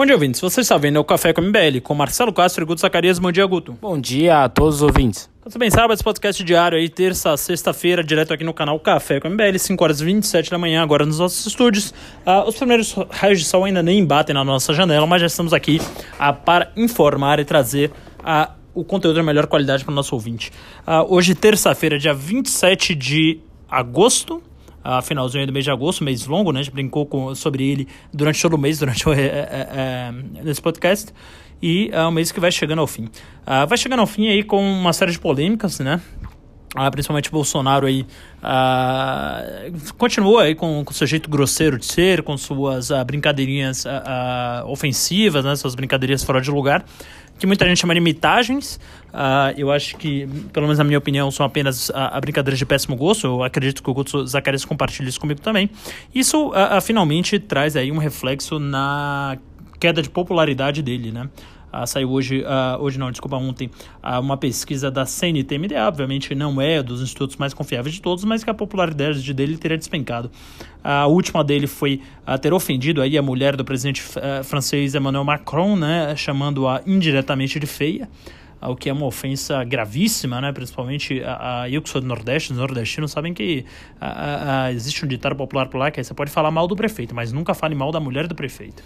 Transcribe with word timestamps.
Bom 0.00 0.06
dia, 0.06 0.14
ouvintes. 0.14 0.40
Você 0.40 0.62
está 0.62 0.78
vendo 0.78 0.98
o 0.98 1.04
Café 1.04 1.30
com 1.30 1.42
MBL 1.42 1.82
com 1.82 1.94
Marcelo 1.94 2.32
Castro 2.32 2.64
e 2.64 2.66
Guto 2.66 2.80
Zacarias. 2.80 3.18
Bom 3.18 3.30
dia, 3.30 3.44
Guto. 3.44 3.76
Bom 3.82 4.00
dia 4.00 4.44
a 4.44 4.48
todos 4.48 4.76
os 4.76 4.82
ouvintes. 4.82 5.28
Tudo 5.42 5.58
bem, 5.58 5.70
sábado, 5.70 5.92
esse 5.92 6.02
podcast 6.02 6.42
diário 6.42 6.78
aí, 6.78 6.88
terça, 6.88 7.36
sexta-feira, 7.36 8.02
direto 8.02 8.32
aqui 8.32 8.42
no 8.42 8.54
canal 8.54 8.80
Café 8.80 9.20
com 9.20 9.28
MBL, 9.28 9.58
5 9.58 9.84
horas 9.84 10.00
e 10.00 10.04
27 10.06 10.50
da 10.50 10.56
manhã, 10.56 10.82
agora 10.82 11.04
nos 11.04 11.18
nossos 11.18 11.44
estúdios. 11.44 11.90
Uh, 12.26 12.48
os 12.48 12.56
primeiros 12.56 12.94
raios 13.10 13.40
de 13.40 13.44
sol 13.44 13.66
ainda 13.66 13.82
nem 13.82 14.02
batem 14.02 14.32
na 14.32 14.42
nossa 14.42 14.72
janela, 14.72 15.06
mas 15.06 15.20
já 15.20 15.26
estamos 15.26 15.52
aqui 15.52 15.82
uh, 16.14 16.32
para 16.46 16.72
informar 16.78 17.38
e 17.38 17.44
trazer 17.44 17.90
uh, 18.20 18.50
o 18.72 18.82
conteúdo 18.82 19.16
da 19.16 19.22
melhor 19.22 19.48
qualidade 19.48 19.84
para 19.84 19.92
o 19.92 19.94
nosso 19.94 20.14
ouvinte. 20.14 20.50
hoje, 21.10 21.34
terça-feira, 21.34 21.98
dia 21.98 22.14
27 22.14 22.94
de 22.94 23.38
agosto 23.68 24.42
a 24.82 25.02
finalzinho 25.02 25.46
do 25.46 25.52
mês 25.52 25.64
de 25.64 25.70
agosto, 25.70 26.02
mês 26.02 26.26
longo, 26.26 26.52
né? 26.52 26.60
A 26.60 26.62
gente 26.62 26.72
brincou 26.72 27.06
com, 27.06 27.34
sobre 27.34 27.68
ele 27.68 27.88
durante 28.12 28.40
todo 28.40 28.54
o 28.54 28.58
mês, 28.58 28.78
durante 28.78 29.08
o, 29.08 29.12
é, 29.14 29.20
é, 29.20 29.68
é, 29.72 30.12
nesse 30.42 30.60
podcast. 30.60 31.12
E 31.62 31.90
é 31.92 32.06
um 32.06 32.10
mês 32.10 32.32
que 32.32 32.40
vai 32.40 32.50
chegando 32.50 32.80
ao 32.80 32.86
fim. 32.86 33.04
Uh, 33.04 33.66
vai 33.68 33.76
chegando 33.76 34.00
ao 34.00 34.06
fim 34.06 34.28
aí 34.28 34.42
com 34.42 34.60
uma 34.62 34.92
série 34.92 35.12
de 35.12 35.18
polêmicas, 35.18 35.78
né? 35.80 36.00
Uh, 36.76 36.88
principalmente 36.88 37.28
Bolsonaro 37.32 37.84
aí 37.84 38.06
uh, 38.44 39.92
continua 39.98 40.44
aí 40.44 40.54
com, 40.54 40.84
com 40.84 40.94
seu 40.94 41.04
jeito 41.04 41.28
grosseiro 41.28 41.76
de 41.76 41.84
ser, 41.84 42.22
com 42.22 42.36
suas 42.36 42.90
uh, 42.90 43.04
brincadeirinhas 43.04 43.84
ofensivas, 44.66 45.44
né, 45.44 45.56
suas 45.56 45.74
brincadeirinhas 45.74 46.22
fora 46.22 46.40
de 46.40 46.48
lugar 46.48 46.84
que 47.40 47.46
muita 47.46 47.66
gente 47.66 47.78
chama 47.78 47.94
de 47.94 47.98
imitagens. 47.98 48.78
Uh, 49.08 49.56
eu 49.56 49.72
acho 49.72 49.96
que, 49.96 50.28
pelo 50.52 50.66
menos 50.66 50.78
na 50.78 50.84
minha 50.84 50.98
opinião, 50.98 51.30
são 51.30 51.44
apenas 51.44 51.88
uh, 51.88 52.20
brincadeiras 52.20 52.58
de 52.58 52.66
péssimo 52.66 52.94
gosto. 52.94 53.26
Eu 53.26 53.42
acredito 53.42 53.82
que 53.82 53.90
o 53.90 53.94
Guto 53.94 54.26
Zacarias 54.26 54.64
compartilha 54.64 55.08
isso 55.08 55.18
comigo 55.18 55.40
também. 55.40 55.70
Isso 56.14 56.52
finalmente 56.82 57.38
traz 57.38 57.76
aí 57.76 57.90
um 57.90 57.96
reflexo 57.96 58.58
na 58.58 59.38
queda 59.80 60.02
de 60.02 60.10
popularidade 60.10 60.82
dele, 60.82 61.10
né? 61.10 61.28
Uh, 61.72 61.86
saiu 61.86 62.10
hoje, 62.10 62.42
uh, 62.42 62.80
hoje 62.80 62.98
não, 62.98 63.10
desculpa, 63.10 63.36
ontem, 63.36 63.70
uh, 64.02 64.20
uma 64.20 64.36
pesquisa 64.36 64.90
da 64.90 65.06
CNTMDA, 65.06 65.86
obviamente 65.86 66.34
não 66.34 66.60
é 66.60 66.82
dos 66.82 67.00
institutos 67.00 67.36
mais 67.36 67.54
confiáveis 67.54 67.94
de 67.94 68.02
todos, 68.02 68.24
mas 68.24 68.42
que 68.42 68.50
a 68.50 68.54
popularidade 68.54 69.32
dele 69.32 69.56
teria 69.56 69.78
despencado. 69.78 70.30
A 70.82 71.06
última 71.06 71.44
dele 71.44 71.66
foi 71.66 72.00
ter 72.40 72.54
ofendido 72.54 73.02
aí 73.02 73.18
a 73.18 73.22
mulher 73.22 73.54
do 73.54 73.64
presidente 73.64 74.02
francês 74.42 74.94
Emmanuel 74.94 75.24
Macron, 75.24 75.76
né, 75.76 76.16
chamando-a 76.16 76.80
indiretamente 76.86 77.60
de 77.60 77.66
feia 77.66 78.08
o 78.68 78.76
que 78.76 78.90
é 78.90 78.92
uma 78.92 79.06
ofensa 79.06 79.64
gravíssima, 79.64 80.40
né? 80.40 80.52
principalmente 80.52 81.22
a, 81.22 81.62
a 81.62 81.70
eu 81.70 81.80
que 81.80 81.88
sou 81.88 82.00
do 82.00 82.06
Nordeste, 82.06 82.52
os 82.52 82.58
nordestinos 82.58 83.10
sabem 83.10 83.32
que 83.32 83.64
a, 84.00 84.64
a, 84.64 84.72
existe 84.72 85.04
um 85.04 85.08
ditado 85.08 85.34
popular 85.34 85.66
por 85.68 85.78
lá 85.78 85.90
que 85.90 85.98
é, 85.98 86.02
você 86.02 86.12
pode 86.12 86.30
falar 86.30 86.50
mal 86.50 86.68
do 86.68 86.76
prefeito, 86.76 87.14
mas 87.14 87.32
nunca 87.32 87.54
fale 87.54 87.74
mal 87.74 87.90
da 87.90 88.00
mulher 88.00 88.26
do 88.26 88.34
prefeito. 88.34 88.82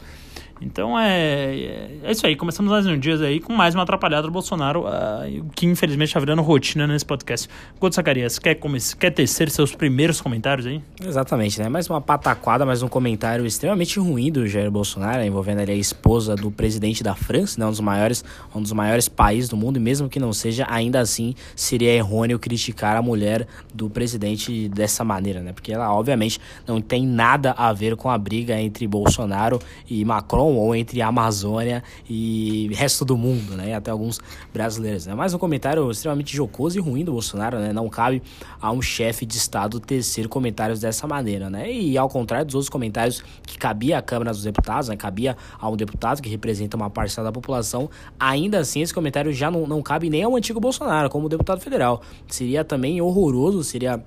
Então 0.64 0.98
é, 0.98 1.90
é 2.02 2.10
isso 2.10 2.26
aí. 2.26 2.34
Começamos 2.34 2.72
mais 2.72 2.86
um 2.86 2.98
dia 2.98 3.16
aí 3.16 3.38
com 3.38 3.52
mais 3.52 3.74
uma 3.74 3.82
atrapalhada 3.82 4.26
do 4.26 4.32
Bolsonaro, 4.32 4.84
uh, 4.86 5.44
que 5.54 5.66
infelizmente 5.66 6.08
está 6.08 6.18
virando 6.18 6.40
rotina 6.40 6.86
nesse 6.86 7.04
podcast. 7.04 7.48
Guto 7.78 7.94
Zacarias, 7.94 8.38
quer, 8.38 8.58
quer 8.98 9.10
tecer 9.10 9.50
seus 9.50 9.74
primeiros 9.74 10.22
comentários 10.22 10.66
aí? 10.66 10.80
Exatamente, 11.06 11.60
né? 11.60 11.68
Mais 11.68 11.88
uma 11.88 12.00
pataquada, 12.00 12.64
mais 12.64 12.82
um 12.82 12.88
comentário 12.88 13.44
extremamente 13.44 13.98
ruim 14.00 14.32
do 14.32 14.46
Jair 14.46 14.70
Bolsonaro, 14.70 15.22
envolvendo 15.22 15.60
ali 15.60 15.72
a 15.72 15.76
esposa 15.76 16.34
do 16.34 16.50
presidente 16.50 17.02
da 17.04 17.14
França, 17.14 17.60
né? 17.60 17.66
um, 17.66 17.70
dos 17.70 17.80
maiores, 17.80 18.24
um 18.54 18.62
dos 18.62 18.72
maiores 18.72 19.06
países 19.06 19.50
do 19.50 19.58
mundo, 19.58 19.76
e 19.76 19.80
mesmo 19.80 20.08
que 20.08 20.18
não 20.18 20.32
seja, 20.32 20.66
ainda 20.70 20.98
assim 20.98 21.34
seria 21.54 21.92
errôneo 21.92 22.38
criticar 22.38 22.96
a 22.96 23.02
mulher 23.02 23.46
do 23.74 23.90
presidente 23.90 24.68
dessa 24.70 25.04
maneira, 25.04 25.42
né? 25.42 25.52
Porque 25.52 25.72
ela, 25.72 25.92
obviamente, 25.92 26.40
não 26.66 26.80
tem 26.80 27.06
nada 27.06 27.52
a 27.52 27.70
ver 27.72 27.96
com 27.96 28.08
a 28.08 28.16
briga 28.16 28.58
entre 28.58 28.86
Bolsonaro 28.86 29.58
e 29.88 30.02
Macron 30.06 30.53
ou 30.56 30.74
entre 30.74 31.00
a 31.02 31.08
Amazônia 31.08 31.82
e 32.08 32.70
resto 32.72 33.04
do 33.04 33.16
mundo, 33.16 33.56
né? 33.56 33.74
Até 33.74 33.90
alguns 33.90 34.20
brasileiros, 34.52 35.06
né? 35.06 35.14
Mais 35.14 35.34
um 35.34 35.38
comentário 35.38 35.90
extremamente 35.90 36.34
jocoso 36.34 36.78
e 36.78 36.80
ruim 36.80 37.04
do 37.04 37.12
Bolsonaro, 37.12 37.58
né? 37.58 37.72
Não 37.72 37.88
cabe 37.88 38.22
a 38.60 38.70
um 38.70 38.82
chefe 38.82 39.26
de 39.26 39.36
Estado 39.36 39.80
tecer 39.80 40.28
comentários 40.28 40.80
dessa 40.80 41.06
maneira, 41.06 41.50
né? 41.50 41.70
E 41.70 41.96
ao 41.98 42.08
contrário 42.08 42.46
dos 42.46 42.54
outros 42.54 42.68
comentários 42.68 43.22
que 43.46 43.58
cabia 43.58 43.98
à 43.98 44.02
Câmara 44.02 44.30
dos 44.30 44.42
Deputados, 44.42 44.88
né? 44.88 44.96
Cabia 44.96 45.36
a 45.58 45.68
um 45.68 45.76
deputado 45.76 46.22
que 46.22 46.28
representa 46.28 46.76
uma 46.76 46.90
parcela 46.90 47.28
da 47.28 47.32
população, 47.32 47.90
ainda 48.18 48.58
assim 48.58 48.80
esse 48.80 48.92
comentário 48.92 49.32
já 49.32 49.50
não, 49.50 49.66
não 49.66 49.82
cabe 49.82 50.10
nem 50.10 50.22
ao 50.22 50.36
antigo 50.36 50.60
Bolsonaro, 50.60 51.10
como 51.10 51.28
deputado 51.28 51.60
federal. 51.60 52.02
Seria 52.28 52.64
também 52.64 53.00
horroroso, 53.00 53.62
seria 53.64 54.02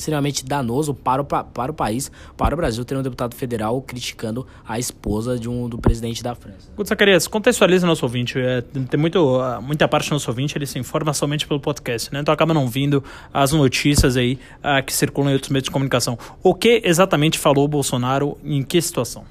extremamente 0.00 0.44
danoso 0.44 0.94
para 0.94 1.22
o, 1.22 1.24
para 1.24 1.70
o 1.70 1.74
país, 1.74 2.10
para 2.36 2.54
o 2.54 2.56
Brasil, 2.56 2.84
ter 2.84 2.96
um 2.96 3.02
deputado 3.02 3.34
federal 3.34 3.80
criticando 3.82 4.46
a 4.66 4.78
esposa 4.78 5.38
de 5.38 5.48
um 5.48 5.68
do 5.68 5.78
presidente 5.78 6.22
da 6.22 6.34
França. 6.34 6.70
Guto 6.76 6.88
Zacarias, 6.88 7.26
contextualiza 7.26 7.86
nosso 7.86 8.04
ouvinte. 8.04 8.38
É, 8.38 8.62
tem 8.62 8.98
muito, 8.98 9.38
muita 9.62 9.86
parte 9.86 10.08
do 10.08 10.14
nosso 10.14 10.30
ouvinte, 10.30 10.56
ele 10.56 10.66
se 10.66 10.78
informa 10.78 11.12
somente 11.12 11.46
pelo 11.46 11.60
podcast, 11.60 12.12
né? 12.12 12.20
Então 12.20 12.32
acaba 12.32 12.54
não 12.54 12.66
vindo 12.66 13.04
as 13.32 13.52
notícias 13.52 14.16
aí 14.16 14.38
uh, 14.58 14.84
que 14.84 14.92
circulam 14.92 15.30
em 15.30 15.34
outros 15.34 15.50
meios 15.50 15.64
de 15.64 15.70
comunicação. 15.70 16.18
O 16.42 16.54
que 16.54 16.80
exatamente 16.84 17.38
falou 17.38 17.64
o 17.64 17.68
Bolsonaro 17.68 18.38
em 18.42 18.62
que 18.62 18.80
situação? 18.80 19.24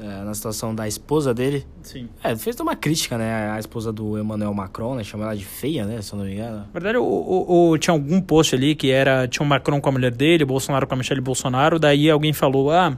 É, 0.00 0.24
na 0.24 0.34
situação 0.34 0.74
da 0.74 0.88
esposa 0.88 1.32
dele. 1.32 1.64
Sim. 1.82 2.08
É, 2.22 2.34
fez 2.36 2.58
uma 2.60 2.74
crítica, 2.74 3.16
né? 3.18 3.50
A 3.50 3.58
esposa 3.58 3.92
do 3.92 4.18
Emmanuel 4.18 4.52
Macron, 4.54 4.94
né? 4.96 5.04
Chamou 5.04 5.26
ela 5.26 5.36
de 5.36 5.44
feia, 5.44 5.84
né? 5.84 6.00
Se 6.02 6.12
eu 6.12 6.18
não 6.18 6.26
me 6.26 6.34
engano. 6.34 6.58
Na 6.58 6.72
verdade, 6.72 6.98
o, 6.98 7.04
o, 7.04 7.70
o, 7.70 7.78
tinha 7.78 7.92
algum 7.92 8.20
post 8.20 8.54
ali 8.54 8.74
que 8.74 8.90
era... 8.90 9.28
Tinha 9.28 9.44
o 9.44 9.48
Macron 9.48 9.80
com 9.80 9.88
a 9.88 9.92
mulher 9.92 10.12
dele, 10.12 10.44
o 10.44 10.46
Bolsonaro 10.46 10.86
com 10.86 10.94
a 10.94 10.96
Michelle 10.96 11.20
Bolsonaro. 11.20 11.78
Daí 11.78 12.10
alguém 12.10 12.32
falou, 12.32 12.70
ah... 12.70 12.96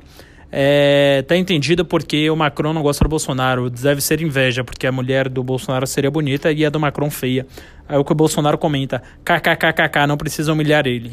É, 0.51 1.25
tá 1.27 1.37
entendido 1.37 1.85
porque 1.85 2.31
o 2.31 2.37
Macron 2.37 2.73
não 2.73 2.81
gosta 2.81 3.05
do 3.05 3.09
Bolsonaro. 3.09 3.69
Deve 3.69 4.01
ser 4.01 4.23
inveja, 4.23 4.63
porque 4.63 4.87
a 4.87 4.93
mulher 4.93 5.29
do 5.29 5.43
Bolsonaro 5.43 5.87
seria 5.89 6.11
bonita 6.11 6.53
e 6.53 6.65
a 6.65 6.71
do 6.71 6.79
Macron 6.79 7.11
feia. 7.11 7.47
Aí 7.89 7.99
o 7.99 8.05
que 8.05 8.13
o 8.13 8.15
Bolsonaro 8.15 8.57
comenta: 8.57 9.03
kkkk, 9.25 10.07
não 10.07 10.17
precisa 10.17 10.53
humilhar 10.53 10.87
ele. 10.87 11.13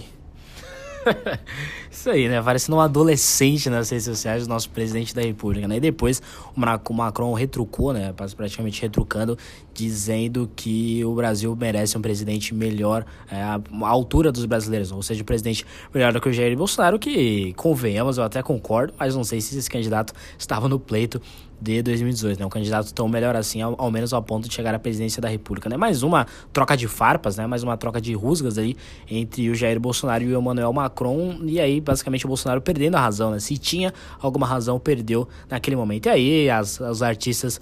Isso 1.91 2.09
aí, 2.09 2.27
né? 2.27 2.41
Parecendo 2.41 2.77
um 2.77 2.81
adolescente 2.81 3.69
nas 3.69 3.89
redes 3.89 4.05
sociais 4.05 4.45
do 4.45 4.49
nosso 4.49 4.69
presidente 4.69 5.13
da 5.13 5.21
República, 5.21 5.67
né? 5.67 5.77
E 5.77 5.79
depois 5.79 6.21
o 6.55 6.93
Macron 6.93 7.33
retrucou, 7.33 7.93
né? 7.93 8.13
Praticamente 8.13 8.81
retrucando, 8.81 9.37
dizendo 9.73 10.49
que 10.55 11.03
o 11.05 11.13
Brasil 11.13 11.55
merece 11.55 11.97
um 11.97 12.01
presidente 12.01 12.53
melhor, 12.53 13.05
é, 13.29 13.41
à 13.41 13.61
altura 13.81 14.31
dos 14.31 14.45
brasileiros, 14.45 14.91
ou 14.91 15.01
seja, 15.01 15.21
um 15.21 15.25
presidente 15.25 15.65
melhor 15.93 16.13
do 16.13 16.21
que 16.21 16.29
o 16.29 16.33
Jair 16.33 16.55
Bolsonaro, 16.57 16.99
que, 16.99 17.53
convenhamos, 17.53 18.17
eu 18.17 18.23
até 18.23 18.41
concordo, 18.41 18.93
mas 18.97 19.15
não 19.15 19.23
sei 19.23 19.41
se 19.41 19.57
esse 19.57 19.69
candidato 19.69 20.13
estava 20.37 20.67
no 20.67 20.79
pleito 20.79 21.21
de 21.63 21.81
2018, 21.81 22.39
né? 22.39 22.45
Um 22.45 22.49
candidato 22.49 22.93
tão 22.93 23.07
melhor 23.07 23.37
assim, 23.37 23.61
ao, 23.61 23.73
ao, 23.79 23.89
menos 23.89 24.11
ao 24.11 24.21
ponto 24.21 24.49
de 24.49 24.53
chegar 24.53 24.75
à 24.75 24.79
presidência 24.79 25.21
da 25.21 25.29
República, 25.29 25.69
né? 25.69 25.77
Mais 25.77 26.03
uma 26.03 26.27
troca 26.51 26.75
de 26.75 26.89
farpas, 26.89 27.37
né? 27.37 27.47
Mais 27.47 27.63
uma 27.63 27.77
troca 27.77 28.01
de 28.01 28.13
rusgas 28.13 28.57
aí 28.57 28.75
entre 29.09 29.49
o 29.49 29.55
Jair 29.55 29.79
Bolsonaro 29.79 30.25
e 30.25 30.35
o 30.35 30.37
Emmanuel 30.37 30.73
Macron, 30.73 31.39
e 31.43 31.61
aí 31.61 31.79
basicamente 31.79 32.25
o 32.25 32.27
Bolsonaro 32.27 32.61
perdendo 32.61 32.95
a 32.95 32.99
razão, 32.99 33.31
né? 33.31 33.39
Se 33.39 33.57
tinha 33.57 33.93
alguma 34.19 34.45
razão, 34.45 34.77
perdeu 34.77 35.25
naquele 35.49 35.77
momento. 35.77 36.07
E 36.07 36.09
aí 36.09 36.49
as, 36.49 36.81
os 36.81 37.01
artistas 37.01 37.61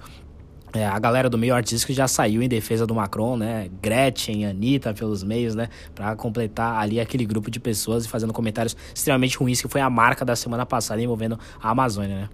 é, 0.73 0.85
a 0.85 0.97
galera 0.97 1.29
do 1.29 1.37
meio 1.37 1.53
artístico 1.53 1.93
já 1.93 2.07
saiu 2.07 2.41
em 2.41 2.47
defesa 2.47 2.87
do 2.87 2.95
Macron, 2.95 3.37
né? 3.37 3.69
Gretchen, 3.81 4.47
Anitta 4.47 4.95
pelos 4.95 5.23
meios, 5.23 5.53
né? 5.53 5.69
Pra 5.93 6.15
completar 6.15 6.81
ali 6.81 6.99
aquele 6.99 7.25
grupo 7.25 7.51
de 7.51 7.59
pessoas 7.59 8.05
e 8.05 8.07
fazendo 8.07 8.33
comentários 8.33 8.75
extremamente 8.95 9.37
ruins, 9.37 9.61
que 9.61 9.67
foi 9.67 9.81
a 9.81 9.89
marca 9.89 10.25
da 10.25 10.35
semana 10.35 10.65
passada 10.65 10.99
envolvendo 11.01 11.37
a 11.61 11.69
Amazônia, 11.69 12.15
né? 12.15 12.29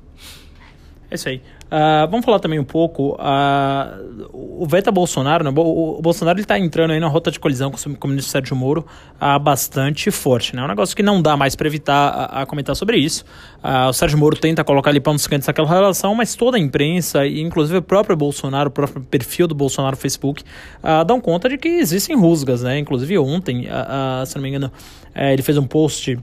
É 1.10 1.16
isso 1.16 1.30
aí. 1.30 1.42
Uh, 1.68 2.10
vamos 2.10 2.26
falar 2.26 2.40
também 2.40 2.60
um 2.60 2.64
pouco. 2.66 3.16
Uh, 3.16 4.30
o 4.34 4.66
Veta 4.66 4.92
Bolsonaro, 4.92 5.44
né? 5.44 5.54
o, 5.56 6.02
Bolsonaro 6.02 6.40
está 6.40 6.60
entrando 6.60 6.92
aí 6.92 7.00
na 7.00 7.08
rota 7.08 7.32
de 7.32 7.40
colisão 7.40 7.72
com, 7.72 7.96
com 7.96 8.08
o 8.08 8.10
ministro 8.10 8.32
Sérgio 8.32 8.56
Moro 8.56 8.86
uh, 9.22 9.40
bastante 9.40 10.12
forte. 10.12 10.56
Né? 10.56 10.62
É 10.62 10.66
um 10.66 10.68
negócio 10.68 10.96
que 10.96 11.04
não 11.04 11.22
dá 11.22 11.38
mais 11.38 11.56
para 11.56 11.68
evitar 11.68 12.10
a, 12.10 12.42
a, 12.42 12.46
comentar 12.46 12.76
sobre 12.76 12.98
isso. 12.98 13.24
o 13.88 13.94
Sérgio 13.94 14.18
Moro 14.18 14.36
tenta 14.36 14.64
colocar 14.64 14.90
ali 14.90 15.00
panos 15.00 15.28
quentes 15.28 15.48
naquela 15.48 15.68
relação, 15.68 16.14
mas 16.14 16.36
toda 16.36 16.58
a 16.58 16.60
imprensa, 16.60 17.26
e 17.26 17.42
inclusive 17.42 17.78
o 17.78 17.82
próprio 17.82 18.16
Bolsonaro, 18.16 18.70
o 18.70 18.72
próprio 18.72 19.02
perfil 19.02 19.48
do 19.48 19.56
Bolsonaro 19.56 19.96
no 19.96 20.02
Facebook, 20.02 20.44
dão 21.06 21.20
conta 21.22 21.50
de 21.50 21.58
que 21.58 21.68
existem 21.68 22.16
rusgas. 22.16 22.64
Né? 22.64 22.80
Inclusive 22.80 23.18
ontem, 23.18 23.68
se 24.26 24.36
não 24.36 24.42
me 24.42 24.50
engano, 24.50 24.72
eh, 25.14 25.34
ele 25.34 25.42
fez 25.42 25.58
um 25.58 25.66
post 25.66 26.18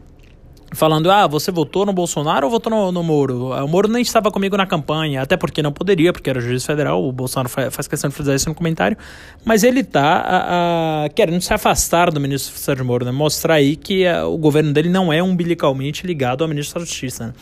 falando, 0.74 1.10
ah, 1.10 1.26
você 1.26 1.50
votou 1.50 1.86
no 1.86 1.92
Bolsonaro 1.92 2.46
ou 2.46 2.50
votou 2.50 2.70
no, 2.70 2.92
no 2.92 3.02
Moro? 3.02 3.50
O 3.50 3.68
Moro 3.68 3.88
nem 3.88 4.02
estava 4.02 4.30
comigo 4.30 4.56
na 4.56 4.66
campanha, 4.66 5.22
até 5.22 5.36
porque 5.36 5.62
não 5.62 5.72
poderia, 5.72 6.12
porque 6.12 6.28
era 6.28 6.40
juiz 6.40 6.64
federal, 6.64 7.04
o 7.04 7.12
Bolsonaro 7.12 7.48
faz 7.48 7.88
questão 7.88 8.10
de 8.10 8.16
fazer 8.16 8.34
isso 8.34 8.48
no 8.48 8.54
comentário, 8.54 8.96
mas 9.44 9.62
ele 9.64 9.80
está 9.80 11.08
querendo 11.14 11.40
se 11.40 11.52
afastar 11.52 12.10
do 12.10 12.20
ministro 12.20 12.58
Sérgio 12.58 12.84
Moro, 12.84 13.04
né? 13.04 13.12
mostrar 13.12 13.54
aí 13.54 13.76
que 13.76 14.06
a, 14.06 14.26
o 14.26 14.36
governo 14.36 14.72
dele 14.72 14.88
não 14.88 15.12
é 15.12 15.22
umbilicalmente 15.22 16.06
ligado 16.06 16.42
ao 16.42 16.48
ministro 16.48 16.80
da 16.80 16.86
Justiça. 16.86 17.28
Né? 17.28 17.32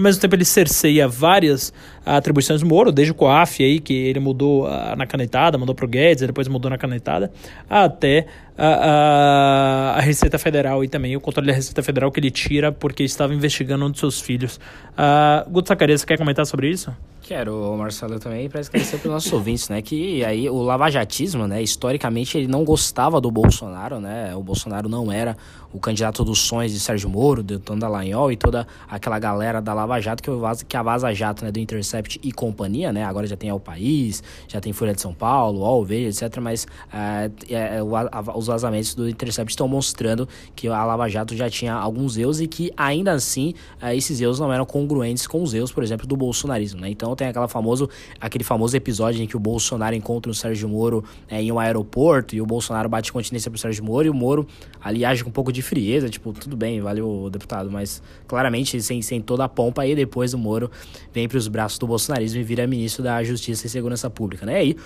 Ao 0.00 0.02
mesmo 0.02 0.18
tempo 0.18 0.34
ele 0.34 0.46
cerceia 0.46 1.06
várias 1.06 1.74
atribuições 2.06 2.62
do 2.62 2.66
Moro, 2.66 2.90
desde 2.90 3.12
o 3.12 3.14
COAF 3.14 3.62
aí, 3.62 3.78
que 3.78 3.92
ele 3.92 4.18
mudou 4.18 4.66
na 4.96 5.06
canetada, 5.06 5.58
mandou 5.58 5.74
para 5.74 5.84
o 5.84 5.88
Guedes, 5.88 6.26
depois 6.26 6.48
mudou 6.48 6.70
na 6.70 6.78
canetada, 6.78 7.30
até 7.68 8.24
a, 8.56 9.96
a, 9.98 10.00
Receita 10.00 10.38
Federal 10.38 10.82
e 10.82 10.88
também 10.88 11.14
o 11.14 11.20
controle 11.20 11.48
da 11.48 11.52
Receita 11.52 11.82
Federal 11.82 12.10
que 12.10 12.18
ele 12.18 12.30
tira 12.30 12.72
porque 12.72 13.02
estava 13.02 13.34
investigando 13.34 13.84
um 13.84 13.90
dos 13.90 14.00
seus 14.00 14.22
filhos. 14.22 14.58
Uh, 14.92 15.50
Guto 15.50 15.68
Zacarias, 15.68 16.02
quer 16.02 16.16
comentar 16.16 16.46
sobre 16.46 16.70
isso? 16.70 16.96
Quero, 17.30 17.76
Marcelo, 17.76 18.18
também 18.18 18.48
para 18.48 18.60
esclarecer 18.60 18.98
para 18.98 19.06
os 19.06 19.14
nossos 19.14 19.32
ouvintes, 19.32 19.68
né, 19.68 19.80
que 19.80 20.24
aí 20.24 20.50
o 20.50 20.60
lavajatismo, 20.62 21.46
né, 21.46 21.62
historicamente 21.62 22.36
ele 22.36 22.48
não 22.48 22.64
gostava 22.64 23.20
do 23.20 23.30
Bolsonaro, 23.30 24.00
né, 24.00 24.34
o 24.34 24.42
Bolsonaro 24.42 24.88
não 24.88 25.12
era 25.12 25.36
o 25.72 25.78
candidato 25.78 26.24
dos 26.24 26.40
sonhos 26.40 26.72
de 26.72 26.80
Sérgio 26.80 27.08
Moro, 27.08 27.42
de 27.42 27.56
Tom 27.58 27.78
Dallagnol 27.78 28.32
e 28.32 28.36
toda 28.36 28.66
aquela 28.88 29.18
galera 29.20 29.62
da 29.62 29.72
Lava 29.72 30.00
Jato, 30.00 30.22
que, 30.22 30.30
que 30.64 30.76
a 30.76 30.82
Vaza 30.82 31.14
Jato, 31.14 31.44
né, 31.44 31.52
do 31.52 31.60
Intercept 31.60 32.18
e 32.20 32.32
companhia, 32.32 32.92
né, 32.92 33.04
agora 33.04 33.28
já 33.28 33.36
tem 33.36 33.52
o 33.52 33.60
País, 33.60 34.24
já 34.48 34.60
tem 34.60 34.72
Folha 34.72 34.92
de 34.92 35.00
São 35.00 35.14
Paulo, 35.14 35.62
o 35.62 35.84
Veja, 35.84 36.08
etc, 36.08 36.40
mas 36.40 36.66
é, 36.92 37.30
é, 37.48 37.80
o, 37.80 37.94
a, 37.94 38.10
os 38.34 38.48
vazamentos 38.48 38.92
do 38.92 39.08
Intercept 39.08 39.52
estão 39.52 39.68
mostrando 39.68 40.28
que 40.56 40.66
a 40.66 40.84
Lava 40.84 41.08
Jato 41.08 41.36
já 41.36 41.48
tinha 41.48 41.74
alguns 41.74 42.18
erros 42.18 42.40
e 42.40 42.48
que 42.48 42.72
ainda 42.76 43.12
assim 43.12 43.54
é, 43.80 43.94
esses 43.94 44.20
erros 44.20 44.40
não 44.40 44.52
eram 44.52 44.66
congruentes 44.66 45.28
com 45.28 45.40
os 45.40 45.54
erros, 45.54 45.70
por 45.70 45.84
exemplo, 45.84 46.08
do 46.08 46.16
bolsonarismo, 46.16 46.80
né, 46.80 46.88
então 46.88 47.12
tem 47.20 47.28
aquela 47.28 47.48
famoso, 47.48 47.88
aquele 48.18 48.42
famoso 48.42 48.74
episódio 48.74 49.22
em 49.22 49.26
que 49.26 49.36
o 49.36 49.40
Bolsonaro 49.40 49.94
encontra 49.94 50.32
o 50.32 50.34
Sérgio 50.34 50.68
Moro 50.68 51.04
é, 51.28 51.40
em 51.42 51.52
um 51.52 51.58
aeroporto 51.58 52.34
e 52.34 52.40
o 52.40 52.46
Bolsonaro 52.46 52.88
bate 52.88 53.12
continência 53.12 53.50
pro 53.50 53.60
Sérgio 53.60 53.84
Moro 53.84 54.06
e 54.06 54.10
o 54.10 54.14
Moro 54.14 54.46
ali 54.82 55.04
age 55.04 55.22
com 55.22 55.28
um 55.28 55.32
pouco 55.32 55.52
de 55.52 55.60
frieza, 55.60 56.08
tipo, 56.08 56.32
tudo 56.32 56.56
bem, 56.56 56.80
valeu, 56.80 57.28
deputado, 57.30 57.70
mas 57.70 58.02
claramente 58.26 58.80
sem, 58.80 59.02
sem 59.02 59.20
toda 59.20 59.44
a 59.44 59.48
pompa 59.48 59.82
aí 59.82 59.94
depois 59.94 60.32
o 60.32 60.38
Moro 60.38 60.70
vem 61.12 61.28
para 61.28 61.36
os 61.36 61.46
braços 61.46 61.78
do 61.78 61.86
bolsonarismo 61.86 62.40
e 62.40 62.42
vira 62.42 62.66
ministro 62.66 63.02
da 63.02 63.22
Justiça 63.22 63.66
e 63.66 63.70
Segurança 63.70 64.08
Pública, 64.08 64.46
né? 64.46 64.54
E 64.54 64.56
aí 64.56 64.76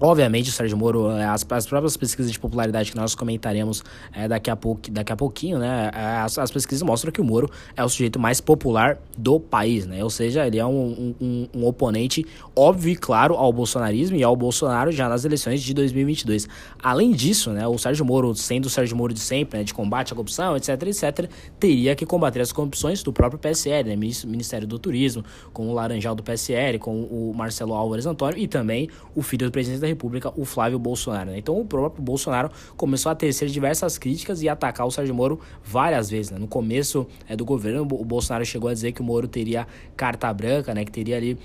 Obviamente, 0.00 0.50
o 0.50 0.52
Sérgio 0.52 0.76
Moro, 0.76 1.10
é, 1.10 1.24
as, 1.24 1.46
as 1.48 1.66
próprias 1.66 1.96
pesquisas 1.96 2.32
de 2.32 2.38
popularidade 2.38 2.90
que 2.90 2.96
nós 2.96 3.14
comentaremos 3.14 3.82
é, 4.12 4.26
daqui, 4.26 4.50
a 4.50 4.56
pouco, 4.56 4.90
daqui 4.90 5.12
a 5.12 5.16
pouquinho, 5.16 5.58
né? 5.58 5.90
É, 5.94 5.98
as, 6.16 6.36
as, 6.36 6.50
pesquisas 6.50 6.82
mostram 6.82 7.12
que 7.12 7.20
o 7.20 7.24
Moro 7.24 7.48
é 7.76 7.84
o 7.84 7.88
sujeito 7.88 8.18
mais 8.18 8.40
popular 8.40 8.98
do 9.16 9.38
país, 9.38 9.86
né? 9.86 10.02
Ou 10.02 10.10
seja, 10.10 10.46
ele 10.46 10.58
é 10.58 10.66
um, 10.66 11.14
um, 11.20 11.48
um 11.54 11.66
oponente 11.66 12.26
óbvio 12.56 12.92
e 12.92 12.96
claro 12.96 13.34
ao 13.34 13.52
bolsonarismo 13.52 14.16
e 14.16 14.24
ao 14.24 14.34
Bolsonaro 14.34 14.90
já 14.90 15.08
nas 15.08 15.24
eleições 15.24 15.62
de 15.62 15.72
2022. 15.72 16.48
Além 16.82 17.12
disso, 17.12 17.50
né? 17.50 17.66
O 17.66 17.78
Sérgio 17.78 18.04
Moro, 18.04 18.34
sendo 18.34 18.66
o 18.66 18.70
Sérgio 18.70 18.96
Moro 18.96 19.14
de 19.14 19.20
sempre, 19.20 19.58
né? 19.58 19.64
De 19.64 19.72
combate 19.72 20.12
à 20.12 20.16
corrupção, 20.16 20.56
etc, 20.56 20.70
etc, 20.82 21.30
teria 21.60 21.94
que 21.94 22.04
combater 22.04 22.40
as 22.40 22.50
corrupções 22.50 23.00
do 23.02 23.12
próprio 23.12 23.38
PSL, 23.38 23.88
né? 23.88 23.96
Ministério 23.96 24.66
do 24.66 24.76
Turismo, 24.76 25.24
com 25.52 25.68
o 25.68 25.72
Laranjal 25.72 26.16
do 26.16 26.22
PSL, 26.22 26.80
com 26.80 27.02
o 27.02 27.32
Marcelo 27.34 27.74
Álvares 27.74 28.06
Antônio 28.06 28.38
e 28.38 28.48
também 28.48 28.88
o 29.14 29.22
filho 29.22 29.46
do 29.46 29.52
presidente 29.52 29.83
da 29.84 29.88
República, 29.88 30.32
o 30.36 30.44
Flávio 30.44 30.78
Bolsonaro. 30.78 31.30
Né? 31.30 31.38
Então 31.38 31.58
o 31.58 31.64
próprio 31.64 32.02
Bolsonaro 32.02 32.50
começou 32.76 33.12
a 33.12 33.14
tecer 33.14 33.48
diversas 33.48 33.98
críticas 33.98 34.42
e 34.42 34.48
atacar 34.48 34.86
o 34.86 34.90
Sérgio 34.90 35.14
Moro 35.14 35.38
várias 35.62 36.10
vezes. 36.10 36.30
Né? 36.30 36.38
No 36.38 36.48
começo 36.48 37.06
é, 37.28 37.36
do 37.36 37.44
governo, 37.44 37.82
o 37.82 38.04
Bolsonaro 38.04 38.44
chegou 38.44 38.68
a 38.68 38.74
dizer 38.74 38.92
que 38.92 39.00
o 39.00 39.04
Moro 39.04 39.28
teria 39.28 39.66
carta 39.96 40.32
branca, 40.32 40.74
né? 40.74 40.84
que 40.84 40.90
teria 40.90 41.16
ali 41.16 41.38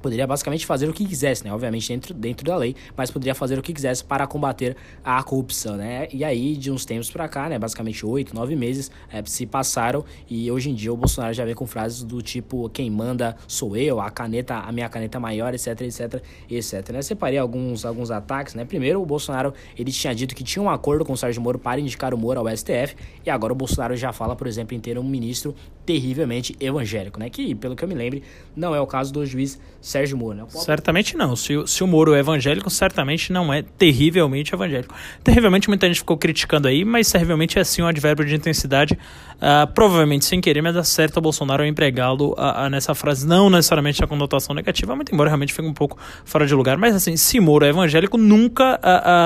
poderia 0.00 0.26
basicamente 0.26 0.66
fazer 0.66 0.88
o 0.88 0.92
que 0.92 1.06
quisesse, 1.06 1.44
né? 1.44 1.52
Obviamente 1.52 1.88
dentro, 1.88 2.14
dentro 2.14 2.46
da 2.46 2.56
lei, 2.56 2.74
mas 2.96 3.10
poderia 3.10 3.34
fazer 3.34 3.58
o 3.58 3.62
que 3.62 3.72
quisesse 3.72 4.04
para 4.04 4.26
combater 4.26 4.76
a 5.04 5.22
corrupção, 5.22 5.76
né? 5.76 6.08
E 6.12 6.24
aí, 6.24 6.56
de 6.56 6.70
uns 6.70 6.84
tempos 6.84 7.10
para 7.10 7.28
cá, 7.28 7.48
né? 7.48 7.58
Basicamente 7.58 8.04
oito, 8.04 8.34
nove 8.34 8.56
meses 8.56 8.90
é, 9.10 9.22
se 9.24 9.46
passaram 9.46 10.04
e 10.28 10.50
hoje 10.50 10.70
em 10.70 10.74
dia 10.74 10.92
o 10.92 10.96
Bolsonaro 10.96 11.34
já 11.34 11.44
vem 11.44 11.54
com 11.54 11.66
frases 11.66 12.02
do 12.02 12.22
tipo 12.22 12.68
quem 12.70 12.90
manda 12.90 13.36
sou 13.46 13.76
eu, 13.76 14.00
a 14.00 14.10
caneta, 14.10 14.56
a 14.56 14.72
minha 14.72 14.88
caneta 14.88 15.18
maior, 15.18 15.54
etc, 15.54 15.80
etc, 15.82 16.22
etc. 16.50 16.90
Né? 16.90 17.02
Separei 17.02 17.38
alguns, 17.38 17.84
alguns 17.84 18.10
ataques, 18.10 18.54
né? 18.54 18.64
Primeiro, 18.64 19.02
o 19.02 19.06
Bolsonaro, 19.06 19.52
ele 19.76 19.90
tinha 19.90 20.14
dito 20.14 20.34
que 20.34 20.44
tinha 20.44 20.62
um 20.62 20.70
acordo 20.70 21.04
com 21.04 21.12
o 21.12 21.16
Sérgio 21.16 21.40
Moro 21.42 21.58
para 21.58 21.80
indicar 21.80 22.14
o 22.14 22.18
Moro 22.18 22.40
ao 22.40 22.56
STF 22.56 22.96
e 23.24 23.30
agora 23.30 23.52
o 23.52 23.56
Bolsonaro 23.56 23.96
já 23.96 24.12
fala, 24.12 24.36
por 24.36 24.46
exemplo, 24.46 24.76
em 24.76 24.80
ter 24.80 24.98
um 24.98 25.04
ministro 25.04 25.54
terrivelmente 25.84 26.56
evangélico, 26.58 27.18
né? 27.18 27.30
Que, 27.30 27.54
pelo 27.54 27.76
que 27.76 27.84
eu 27.84 27.88
me 27.88 27.94
lembre, 27.94 28.22
não 28.56 28.74
é 28.74 28.80
o 28.80 28.86
caso 28.86 29.12
do 29.12 29.24
juiz 29.24 29.58
Sérgio 29.86 30.18
Moro, 30.18 30.36
né? 30.36 30.44
Certamente 30.48 31.16
não. 31.16 31.36
Se, 31.36 31.54
se 31.64 31.84
o 31.84 31.86
Moro 31.86 32.12
é 32.12 32.18
evangélico, 32.18 32.68
certamente 32.68 33.32
não 33.32 33.54
é 33.54 33.62
terrivelmente 33.62 34.52
evangélico. 34.52 34.92
Terrivelmente 35.22 35.68
muita 35.68 35.86
gente 35.86 36.00
ficou 36.00 36.16
criticando 36.16 36.66
aí, 36.66 36.84
mas 36.84 37.08
terrivelmente 37.08 37.56
é 37.56 37.62
sim 37.62 37.82
um 37.82 37.86
advérbio 37.86 38.26
de 38.26 38.34
intensidade, 38.34 38.98
uh, 39.36 39.72
provavelmente 39.72 40.24
sem 40.24 40.40
querer, 40.40 40.62
mas 40.62 40.76
acerta 40.76 41.20
Bolsonaro 41.20 41.62
ao 41.62 41.68
empregá-lo 41.68 42.36
nessa 42.70 42.94
frase, 42.94 43.26
não 43.26 43.48
necessariamente 43.48 44.02
a 44.02 44.06
conotação 44.06 44.54
negativa, 44.54 44.94
muito 44.94 45.14
embora 45.14 45.30
realmente 45.30 45.52
fique 45.52 45.66
um 45.66 45.72
pouco 45.72 45.96
fora 46.24 46.46
de 46.46 46.54
lugar. 46.54 46.76
Mas 46.76 46.94
assim, 46.94 47.16
se 47.16 47.40
Moro 47.40 47.64
é 47.64 47.68
evangélico, 47.68 48.16
nunca 48.16 48.80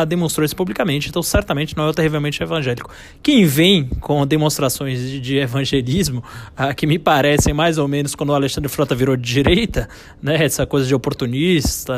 demonstrou 0.06 0.44
isso 0.44 0.56
publicamente, 0.56 1.08
então 1.08 1.22
certamente 1.22 1.76
não 1.76 1.88
é 1.88 1.92
terrivelmente 1.92 2.42
evangélico. 2.42 2.90
Quem 3.22 3.44
vem 3.44 3.84
com 4.00 4.26
demonstrações 4.26 4.98
de, 4.98 5.20
de 5.20 5.38
evangelismo, 5.38 6.22
que 6.76 6.86
me 6.86 6.98
parecem 6.98 7.52
mais 7.52 7.78
ou 7.78 7.88
menos 7.88 8.14
quando 8.14 8.30
o 8.30 8.34
Alexandre 8.34 8.68
Frota 8.68 8.94
virou 8.94 9.16
de 9.16 9.32
direita, 9.32 9.88
né? 10.22 10.42
essa 10.44 10.66
coisa 10.66 10.86
de 10.86 10.94
oportunista, 10.94 11.94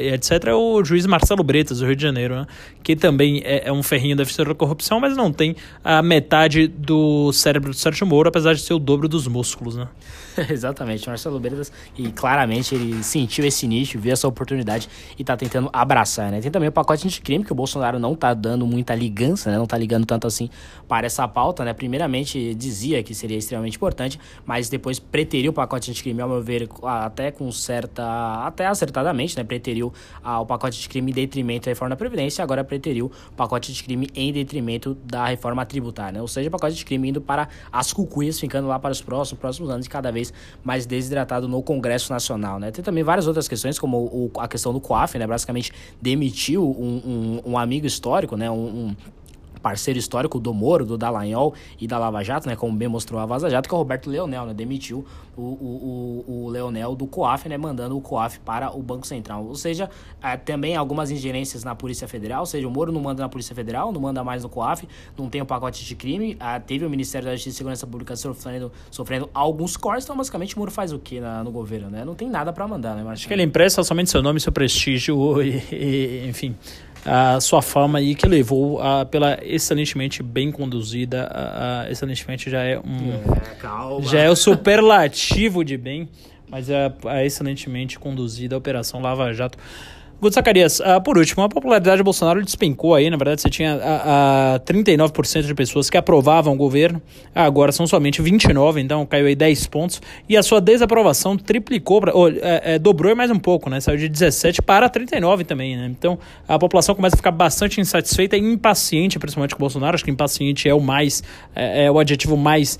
etc., 0.00 0.48
é 0.48 0.54
o 0.54 0.84
juiz 0.84 1.06
Marcelo 1.06 1.42
Bretas, 1.42 1.78
do 1.78 1.86
Rio 1.86 1.96
de 1.96 2.02
Janeiro, 2.02 2.34
né? 2.36 2.46
que 2.82 2.94
também 2.96 3.42
é, 3.44 3.68
é 3.68 3.72
um 3.72 3.82
ferrinho 3.82 4.16
da 4.16 4.24
da 4.44 4.54
corrupção, 4.54 4.98
mas 4.98 5.16
não 5.16 5.32
tem 5.32 5.54
a 5.82 6.02
metade 6.02 6.66
do 6.66 7.32
cérebro 7.44 7.70
do 7.70 7.76
Sérgio 7.76 8.06
Moro, 8.06 8.28
apesar 8.28 8.54
de 8.54 8.62
ser 8.62 8.72
o 8.72 8.78
dobro 8.78 9.06
dos 9.06 9.28
músculos. 9.28 9.76
Né? 9.76 9.86
Exatamente, 10.50 11.06
Marcelo 11.06 11.38
Bretas, 11.38 11.72
e 11.96 12.10
claramente 12.10 12.74
ele 12.74 13.02
sentiu 13.02 13.44
esse 13.44 13.66
nicho, 13.66 13.98
viu 13.98 14.12
essa 14.12 14.26
oportunidade 14.26 14.88
e 15.18 15.22
está 15.22 15.36
tentando 15.36 15.70
abraçar. 15.72 16.30
Né? 16.30 16.40
Tem 16.40 16.50
também 16.50 16.68
o 16.68 16.72
pacote 16.72 17.06
anticrime, 17.06 17.44
que 17.44 17.52
o 17.52 17.54
Bolsonaro 17.54 17.98
não 17.98 18.14
está 18.14 18.34
dando 18.34 18.66
muita 18.66 18.94
ligança, 18.94 19.50
né? 19.50 19.56
não 19.56 19.64
está 19.64 19.78
ligando 19.78 20.04
tanto 20.04 20.26
assim 20.26 20.50
para 20.88 21.06
essa 21.06 21.26
pauta. 21.28 21.64
Né? 21.64 21.72
Primeiramente, 21.72 22.54
dizia 22.54 23.02
que 23.02 23.14
seria 23.14 23.36
extremamente 23.36 23.76
importante, 23.76 24.18
mas 24.44 24.68
depois 24.68 24.98
preteriu 24.98 25.50
o 25.50 25.54
pacote 25.54 25.90
anticrime, 25.90 26.20
ao 26.20 26.28
meu 26.28 26.42
ver, 26.42 26.68
até 26.82 27.30
com 27.30 27.50
certa. 27.52 28.44
até 28.44 28.66
acertadamente, 28.66 29.36
né? 29.36 29.44
Preteriu 29.44 29.92
ah, 30.22 30.40
o 30.40 30.46
pacote 30.46 30.80
de 30.80 30.88
crime 30.88 31.12
em 31.12 31.14
detrimento 31.14 31.64
da 31.64 31.70
reforma 31.70 31.90
da 31.90 31.96
Previdência, 31.96 32.42
agora 32.42 32.64
preteriu 32.64 33.06
o 33.06 33.34
pacote 33.34 33.72
de 33.72 33.82
crime 33.82 34.08
em 34.14 34.32
detrimento 34.32 34.96
da 35.04 35.26
reforma 35.26 35.64
tributária, 35.64 36.12
né? 36.12 36.20
Ou 36.20 36.28
seja, 36.28 36.48
o 36.48 36.50
pacote 36.50 36.74
de 36.74 36.84
crime 36.84 37.08
indo 37.08 37.20
para 37.20 37.48
as 37.72 37.92
cucuias, 37.92 38.38
ficando 38.38 38.68
lá 38.68 38.78
para 38.78 38.92
os 38.92 39.00
próximos, 39.00 39.40
próximos 39.40 39.70
anos 39.70 39.86
e 39.86 39.88
cada 39.88 40.10
vez 40.10 40.23
mais 40.62 40.86
desidratado 40.86 41.48
no 41.48 41.62
Congresso 41.62 42.12
Nacional, 42.12 42.58
né? 42.58 42.70
Tem 42.70 42.84
também 42.84 43.02
várias 43.02 43.26
outras 43.26 43.48
questões, 43.48 43.78
como 43.78 43.98
o, 43.98 44.30
a 44.38 44.48
questão 44.48 44.72
do 44.72 44.80
COAF, 44.80 45.18
né? 45.18 45.26
Basicamente 45.26 45.72
demitiu 46.00 46.64
um, 46.64 47.40
um, 47.44 47.52
um 47.52 47.58
amigo 47.58 47.86
histórico, 47.86 48.36
né? 48.36 48.50
um, 48.50 48.54
um 48.54 48.96
parceiro 49.64 49.98
histórico 49.98 50.38
do 50.38 50.52
Moro, 50.52 50.84
do 50.84 50.98
Dallagnol 50.98 51.54
e 51.80 51.86
da 51.86 51.98
Lava 51.98 52.22
Jato, 52.22 52.46
né, 52.46 52.54
como 52.54 52.76
bem 52.76 52.86
mostrou 52.86 53.18
a 53.18 53.24
Vaza 53.24 53.48
Jato, 53.48 53.66
que 53.66 53.74
é 53.74 53.76
o 53.76 53.78
Roberto 53.78 54.10
Leonel, 54.10 54.44
né, 54.44 54.52
demitiu 54.52 55.06
o, 55.34 55.40
o, 55.40 56.24
o, 56.28 56.44
o 56.44 56.48
Leonel 56.50 56.94
do 56.94 57.06
COAF, 57.06 57.48
né, 57.48 57.56
mandando 57.56 57.96
o 57.96 58.00
COAF 58.02 58.38
para 58.40 58.76
o 58.76 58.82
Banco 58.82 59.06
Central. 59.06 59.46
Ou 59.46 59.54
seja, 59.54 59.88
é, 60.22 60.36
também 60.36 60.76
algumas 60.76 61.10
ingerências 61.10 61.64
na 61.64 61.74
Polícia 61.74 62.06
Federal, 62.06 62.40
ou 62.40 62.46
seja, 62.46 62.68
o 62.68 62.70
Moro 62.70 62.92
não 62.92 63.00
manda 63.00 63.22
na 63.22 63.28
Polícia 63.28 63.56
Federal, 63.56 63.90
não 63.90 64.02
manda 64.02 64.22
mais 64.22 64.42
no 64.42 64.50
COAF, 64.50 64.86
não 65.16 65.30
tem 65.30 65.40
o 65.40 65.44
um 65.44 65.46
pacote 65.46 65.82
de 65.82 65.96
crime, 65.96 66.36
é, 66.38 66.58
teve 66.58 66.84
o 66.84 66.90
Ministério 66.90 67.26
da 67.26 67.34
Justiça 67.34 67.54
e 67.54 67.56
Segurança 67.56 67.86
Pública 67.86 68.14
sofrendo, 68.14 68.70
sofrendo 68.90 69.30
alguns 69.32 69.78
cortes, 69.78 70.04
então 70.04 70.14
basicamente 70.14 70.54
o 70.56 70.58
Moro 70.58 70.70
faz 70.70 70.92
o 70.92 70.98
que 70.98 71.18
no 71.42 71.50
governo, 71.50 71.88
né? 71.88 72.04
Não 72.04 72.14
tem 72.14 72.28
nada 72.28 72.52
para 72.52 72.68
mandar, 72.68 72.94
né? 72.94 73.02
Mas, 73.02 73.20
Acho 73.20 73.28
que 73.28 73.32
ele 73.32 73.42
empresta 73.42 73.82
somente 73.82 74.10
seu 74.10 74.22
nome, 74.22 74.38
seu 74.38 74.52
prestígio 74.52 75.42
e, 75.42 75.62
e 75.72 76.26
enfim 76.28 76.54
a 77.04 77.40
sua 77.40 77.60
fama 77.60 77.98
aí 77.98 78.14
que 78.14 78.26
levou 78.26 78.80
a, 78.80 79.04
pela 79.04 79.38
excelentemente 79.42 80.22
bem 80.22 80.50
conduzida, 80.50 81.24
a, 81.24 81.82
a 81.82 81.90
excelentemente 81.90 82.50
já 82.50 82.62
é 82.62 82.78
um 82.78 83.12
é, 83.12 84.02
já 84.02 84.20
é 84.20 84.30
o 84.30 84.36
superlativo 84.36 85.64
de 85.64 85.76
bem, 85.76 86.08
mas 86.48 86.70
é 86.70 86.92
a 87.06 87.24
excelentemente 87.24 87.98
conduzida 87.98 88.54
a 88.54 88.58
operação 88.58 89.00
Lava 89.00 89.32
Jato. 89.32 89.58
Guto 90.20 90.34
Zacarias, 90.34 90.80
uh, 90.80 91.02
por 91.04 91.18
último, 91.18 91.42
a 91.42 91.48
popularidade 91.48 91.98
do 91.98 92.04
Bolsonaro 92.04 92.42
despencou 92.42 92.94
aí, 92.94 93.10
na 93.10 93.16
verdade 93.16 93.42
você 93.42 93.50
tinha 93.50 93.76
uh, 93.76 94.56
uh, 94.56 94.60
39% 94.60 95.42
de 95.42 95.54
pessoas 95.54 95.90
que 95.90 95.96
aprovavam 95.96 96.54
o 96.54 96.56
governo, 96.56 97.02
agora 97.34 97.72
são 97.72 97.86
somente 97.86 98.22
29%, 98.22 98.78
então 98.78 99.04
caiu 99.04 99.26
aí 99.26 99.34
10 99.34 99.66
pontos, 99.66 100.00
e 100.28 100.36
a 100.36 100.42
sua 100.42 100.60
desaprovação 100.60 101.36
triplicou, 101.36 102.00
pra, 102.00 102.16
oh, 102.16 102.28
é, 102.28 102.74
é, 102.74 102.78
dobrou 102.78 103.14
mais 103.14 103.30
um 103.30 103.38
pouco, 103.38 103.68
né, 103.68 103.80
saiu 103.80 103.98
de 103.98 104.08
17 104.08 104.62
para 104.62 104.88
39 104.88 105.44
também, 105.44 105.76
né, 105.76 105.86
então 105.90 106.18
a 106.48 106.58
população 106.58 106.94
começa 106.94 107.16
a 107.16 107.18
ficar 107.18 107.32
bastante 107.32 107.80
insatisfeita 107.80 108.36
e 108.36 108.40
impaciente, 108.40 109.18
principalmente 109.18 109.54
com 109.54 109.60
Bolsonaro, 109.60 109.94
acho 109.94 110.04
que 110.04 110.10
impaciente 110.10 110.68
é 110.68 110.74
o 110.74 110.80
mais, 110.80 111.22
é, 111.54 111.84
é 111.84 111.90
o 111.90 111.98
adjetivo 111.98 112.36
mais 112.36 112.78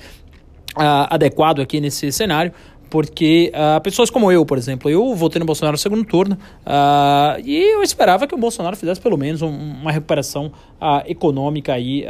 Uh, 0.77 1.07
adequado 1.09 1.61
aqui 1.61 1.81
nesse 1.81 2.11
cenário 2.11 2.53
porque 2.95 3.51
uh, 3.53 3.81
pessoas 3.81 4.09
como 4.09 4.31
eu, 4.31 4.47
por 4.47 4.57
exemplo, 4.57 4.89
eu 4.89 5.17
votei 5.17 5.41
no 5.41 5.45
Bolsonaro 5.45 5.73
no 5.73 5.79
segundo 5.79 6.05
turno 6.05 6.39
uh, 6.65 7.43
e 7.45 7.75
eu 7.75 7.83
esperava 7.83 8.25
que 8.25 8.37
o 8.37 8.39
Bolsonaro 8.39 8.77
fizesse 8.77 9.01
pelo 9.01 9.19
menos 9.19 9.43
um, 9.43 9.49
uma 9.49 9.91
recuperação 9.91 10.53
uh, 10.81 11.03
econômica 11.05 11.73
aí 11.73 12.07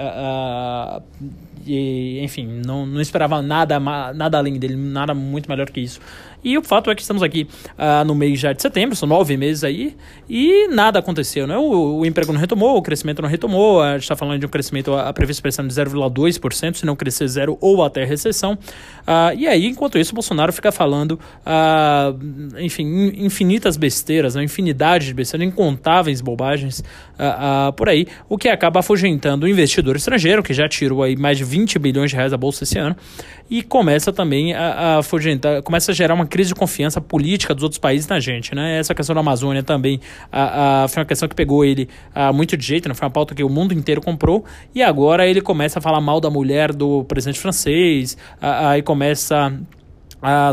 e, 1.67 2.21
enfim, 2.23 2.61
não, 2.65 2.87
não 2.87 3.01
esperava 3.01 3.41
nada, 3.43 3.79
nada 3.81 4.39
além 4.39 4.59
dele, 4.59 4.77
nada 4.77 5.15
muito 5.15 5.49
melhor 5.49 5.71
que 5.71 5.81
isso. 5.81 6.01
E 6.45 6.59
o 6.59 6.63
fato 6.63 6.91
é 6.91 6.95
que 6.95 7.01
estamos 7.01 7.23
aqui 7.23 7.49
uh, 7.71 8.05
no 8.05 8.15
mês 8.15 8.39
já 8.39 8.53
de 8.53 8.61
setembro, 8.61 8.95
são 8.95 9.09
nove 9.09 9.35
meses 9.35 9.65
aí, 9.65 9.97
e 10.29 10.69
nada 10.69 10.99
aconteceu, 10.99 11.47
né? 11.47 11.57
O, 11.57 12.01
o 12.01 12.07
emprego 12.07 12.35
não 12.35 12.39
retomou, 12.39 12.77
o 12.77 12.83
crescimento 12.83 13.23
não 13.23 13.29
retomou, 13.31 13.81
a 13.81 13.93
gente 13.93 14.03
está 14.03 14.15
falando 14.15 14.39
de 14.39 14.45
um 14.45 14.49
crescimento 14.51 14.93
a, 14.93 15.09
a 15.09 15.13
previsto 15.13 15.43
de 15.43 15.49
0,2%, 15.49 16.75
se 16.75 16.85
não 16.85 16.95
crescer 16.95 17.27
zero 17.29 17.57
ou 17.63 17.83
até 17.83 18.05
recessão. 18.05 18.53
Uh, 18.53 19.35
e 19.39 19.47
aí, 19.47 19.65
enquanto 19.65 19.99
isso, 19.99 20.13
o 20.13 20.15
Bolsonaro 20.15 20.53
fica 20.53 20.71
falando, 20.71 21.13
uh, 21.13 22.59
enfim, 22.61 22.85
infinitas 23.17 23.79
besteiras, 23.79 24.35
né? 24.35 24.45
infinidade 24.45 25.07
de 25.07 25.15
besteiras, 25.15 25.49
incontáveis 25.49 26.21
bobagens 26.21 26.85
por 27.77 27.89
aí, 27.89 28.09
o 28.29 28.37
que 28.37 28.49
acaba 28.49 28.81
afugentando 28.81 29.47
o 29.47 29.49
investidor 29.49 29.95
estrangeiro, 29.95 30.43
que 30.43 30.53
já 30.53 30.69
tirou 30.69 31.03
aí 31.03 31.15
mais 31.17 31.39
de 31.39 31.45
20 31.55 31.79
bilhões 31.79 32.11
de 32.11 32.17
reais 32.17 32.33
da 32.33 32.37
Bolsa 32.37 32.65
esse 32.65 32.77
ano, 32.77 32.97
e 33.49 33.63
começa 33.63 34.13
também 34.13 34.55
a, 34.55 34.99
a 34.99 35.63
começa 35.63 35.93
a 35.93 35.95
gerar 35.95 36.15
uma 36.15 36.27
crise 36.27 36.49
de 36.49 36.55
confiança 36.55 37.01
política 37.01 37.55
dos 37.55 37.63
outros 37.63 37.79
países 37.79 38.09
na 38.09 38.19
gente, 38.19 38.55
né? 38.55 38.79
Essa 38.79 38.95
questão 38.95 39.15
da 39.15 39.21
Amazônia 39.21 39.63
também 39.63 40.01
a, 40.33 40.85
a, 40.85 40.89
foi 40.89 41.01
uma 41.03 41.07
questão 41.07 41.29
que 41.29 41.35
pegou 41.35 41.65
ele 41.65 41.89
a, 42.13 42.33
muito 42.33 42.57
de 42.57 42.67
jeito, 42.67 42.89
né? 42.89 42.95
Foi 42.95 43.07
uma 43.07 43.13
pauta 43.13 43.35
que 43.35 43.45
o 43.45 43.49
mundo 43.49 43.73
inteiro 43.73 44.01
comprou 44.01 44.45
e 44.75 44.83
agora 44.83 45.27
ele 45.27 45.41
começa 45.41 45.79
a 45.79 45.83
falar 45.83 46.01
mal 46.01 46.21
da 46.21 46.31
mulher 46.31 46.73
do 46.73 47.05
presidente 47.05 47.39
francês, 47.39 48.17
aí 48.41 48.83
começa 48.83 49.47
a 49.47 49.84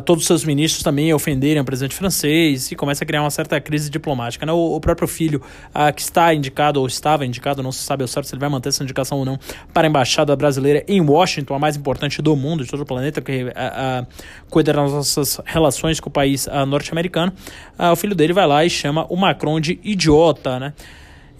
todos 0.05 0.23
os 0.23 0.27
seus 0.27 0.43
ministros 0.43 0.83
também 0.83 1.13
ofenderem 1.13 1.61
o 1.61 1.65
presidente 1.65 1.95
francês 1.95 2.71
e 2.71 2.75
começa 2.75 3.03
a 3.03 3.07
criar 3.07 3.21
uma 3.21 3.29
certa 3.29 3.59
crise 3.61 3.89
diplomática. 3.89 4.45
Né? 4.45 4.51
O, 4.51 4.75
o 4.75 4.81
próprio 4.81 5.07
filho, 5.07 5.41
uh, 5.69 5.93
que 5.93 6.01
está 6.01 6.33
indicado 6.33 6.79
ou 6.79 6.87
estava 6.87 7.25
indicado, 7.25 7.63
não 7.63 7.71
se 7.71 7.79
sabe 7.79 8.03
ao 8.03 8.07
certo 8.07 8.27
se 8.27 8.33
ele 8.33 8.39
vai 8.39 8.49
manter 8.49 8.69
essa 8.69 8.83
indicação 8.83 9.19
ou 9.19 9.25
não, 9.25 9.39
para 9.73 9.87
a 9.87 9.89
embaixada 9.89 10.35
brasileira 10.35 10.83
em 10.87 11.01
Washington, 11.01 11.53
a 11.53 11.59
mais 11.59 11.75
importante 11.75 12.21
do 12.21 12.35
mundo, 12.35 12.63
de 12.63 12.69
todo 12.69 12.81
o 12.81 12.85
planeta, 12.85 13.21
que 13.21 13.43
uh, 13.43 14.07
cuida 14.49 14.73
das 14.73 14.91
nossas 14.91 15.39
relações 15.45 15.99
com 15.99 16.09
o 16.09 16.11
país 16.11 16.47
norte-americano. 16.67 17.31
o 17.77 17.95
filho 17.95 18.15
dele 18.15 18.33
vai 18.33 18.47
lá 18.47 18.65
e 18.65 18.69
chama 18.69 19.05
o 19.09 19.15
Macron 19.15 19.59
de 19.59 19.79
idiota, 19.83 20.59
né? 20.59 20.73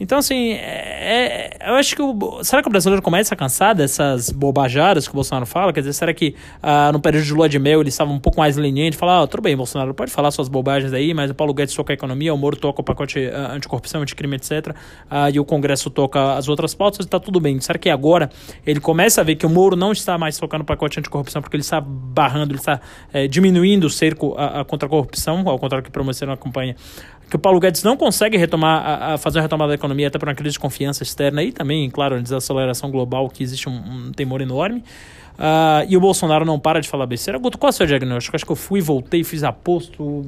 Então, 0.01 0.17
assim, 0.17 0.53
é, 0.53 1.51
é, 1.62 1.70
eu 1.70 1.75
acho 1.75 1.96
que 1.96 2.01
o. 2.01 2.43
Será 2.43 2.63
que 2.63 2.67
o 2.67 2.72
brasileiro 2.72 3.03
começa 3.03 3.36
a 3.36 3.38
cansar 3.38 3.75
dessas 3.75 4.31
bobajadas 4.31 5.08
que 5.08 5.13
o 5.13 5.15
Bolsonaro 5.15 5.46
fala? 5.46 5.72
Quer 5.72 5.81
dizer, 5.81 5.93
será 5.93 6.12
que 6.12 6.34
ah, 6.60 6.91
no 6.91 7.00
período 7.00 7.24
de 7.24 7.31
lua 7.31 7.48
de 7.48 7.60
mel 7.60 7.81
ele 7.81 7.89
estava 7.89 8.12
um 8.12 8.17
pouco 8.17 8.39
mais 8.39 8.58
leniente? 8.58 8.98
Falar, 8.98 9.22
ah, 9.22 9.27
tudo 9.27 9.43
bem, 9.43 9.55
Bolsonaro, 9.55 9.93
pode 9.93 10.12
falar 10.12 10.31
suas 10.31 10.50
bobagens 10.50 10.91
aí, 10.91 11.13
mas 11.13 11.29
o 11.29 11.36
Paulo 11.36 11.53
Guedes 11.53 11.75
toca 11.75 11.93
a 11.93 11.96
economia, 11.96 12.34
o 12.34 12.38
Moro 12.38 12.58
toca 12.58 12.81
o 12.81 12.84
pacote 12.84 13.20
uh, 13.20 13.51
anticorrupção, 13.51 14.01
anticrime, 14.01 14.38
etc. 14.38 14.70
Uh, 14.70 15.29
e 15.31 15.39
o 15.39 15.46
Congresso 15.46 15.88
toca 15.91 16.34
as 16.34 16.50
outras 16.50 16.74
pautas 16.74 17.05
e 17.05 17.08
tá 17.08 17.20
tudo 17.20 17.39
bem. 17.39 17.60
Será 17.60 17.77
que 17.77 17.88
agora 17.89 18.31
ele 18.65 18.79
começa 18.79 19.22
a 19.22 19.24
ver 19.24 19.36
que 19.36 19.46
o 19.46 19.50
Moro 19.51 19.75
não 19.75 19.91
está 19.91 20.17
mais 20.17 20.36
tocando 20.36 20.62
o 20.62 20.65
pacote 20.65 20.98
anticorrupção 20.98 21.43
porque 21.43 21.58
ele 21.58 21.62
está 21.62 21.79
barrando, 21.79 22.53
ele 22.53 22.60
está 22.60 22.81
é, 23.13 23.27
diminuindo 23.27 23.86
o 23.86 23.89
cerco 23.89 24.34
a, 24.36 24.62
a 24.62 24.65
contra 24.65 24.88
a 24.88 24.89
corrupção, 24.89 25.48
ao 25.48 25.60
contrário 25.60 25.86
que 25.86 25.91
promocionou 25.91 26.36
na 26.36 26.41
campanha 26.41 26.75
que 27.31 27.38
o 27.38 27.39
Paulo 27.39 27.61
Guedes 27.61 27.81
não 27.81 27.95
consegue 27.95 28.35
retomar 28.35 28.85
a, 28.85 29.13
a 29.13 29.17
fazer 29.17 29.39
a 29.39 29.41
retomada 29.41 29.69
da 29.69 29.75
economia 29.75 30.09
até 30.09 30.19
por 30.19 30.27
uma 30.27 30.35
crise 30.35 30.53
de 30.53 30.59
confiança 30.59 31.01
externa 31.01 31.41
e 31.41 31.53
também, 31.53 31.89
claro, 31.89 32.15
a 32.15 32.19
desaceleração 32.19 32.91
global 32.91 33.29
que 33.29 33.41
existe 33.41 33.69
um, 33.69 34.07
um 34.07 34.11
temor 34.11 34.41
enorme. 34.41 34.83
Uh, 35.39 35.88
e 35.88 35.95
o 35.95 36.00
Bolsonaro 36.01 36.43
não 36.43 36.59
para 36.59 36.81
de 36.81 36.89
falar 36.89 37.05
besteira. 37.05 37.39
Guto, 37.39 37.57
qual 37.57 37.69
é 37.69 37.71
o 37.71 37.73
seu 37.73 37.88
diagnóstico? 37.88 38.35
Acho 38.35 38.45
que 38.45 38.51
eu 38.51 38.55
fui, 38.55 38.81
voltei, 38.81 39.23
fiz 39.23 39.45
aposto, 39.45 40.23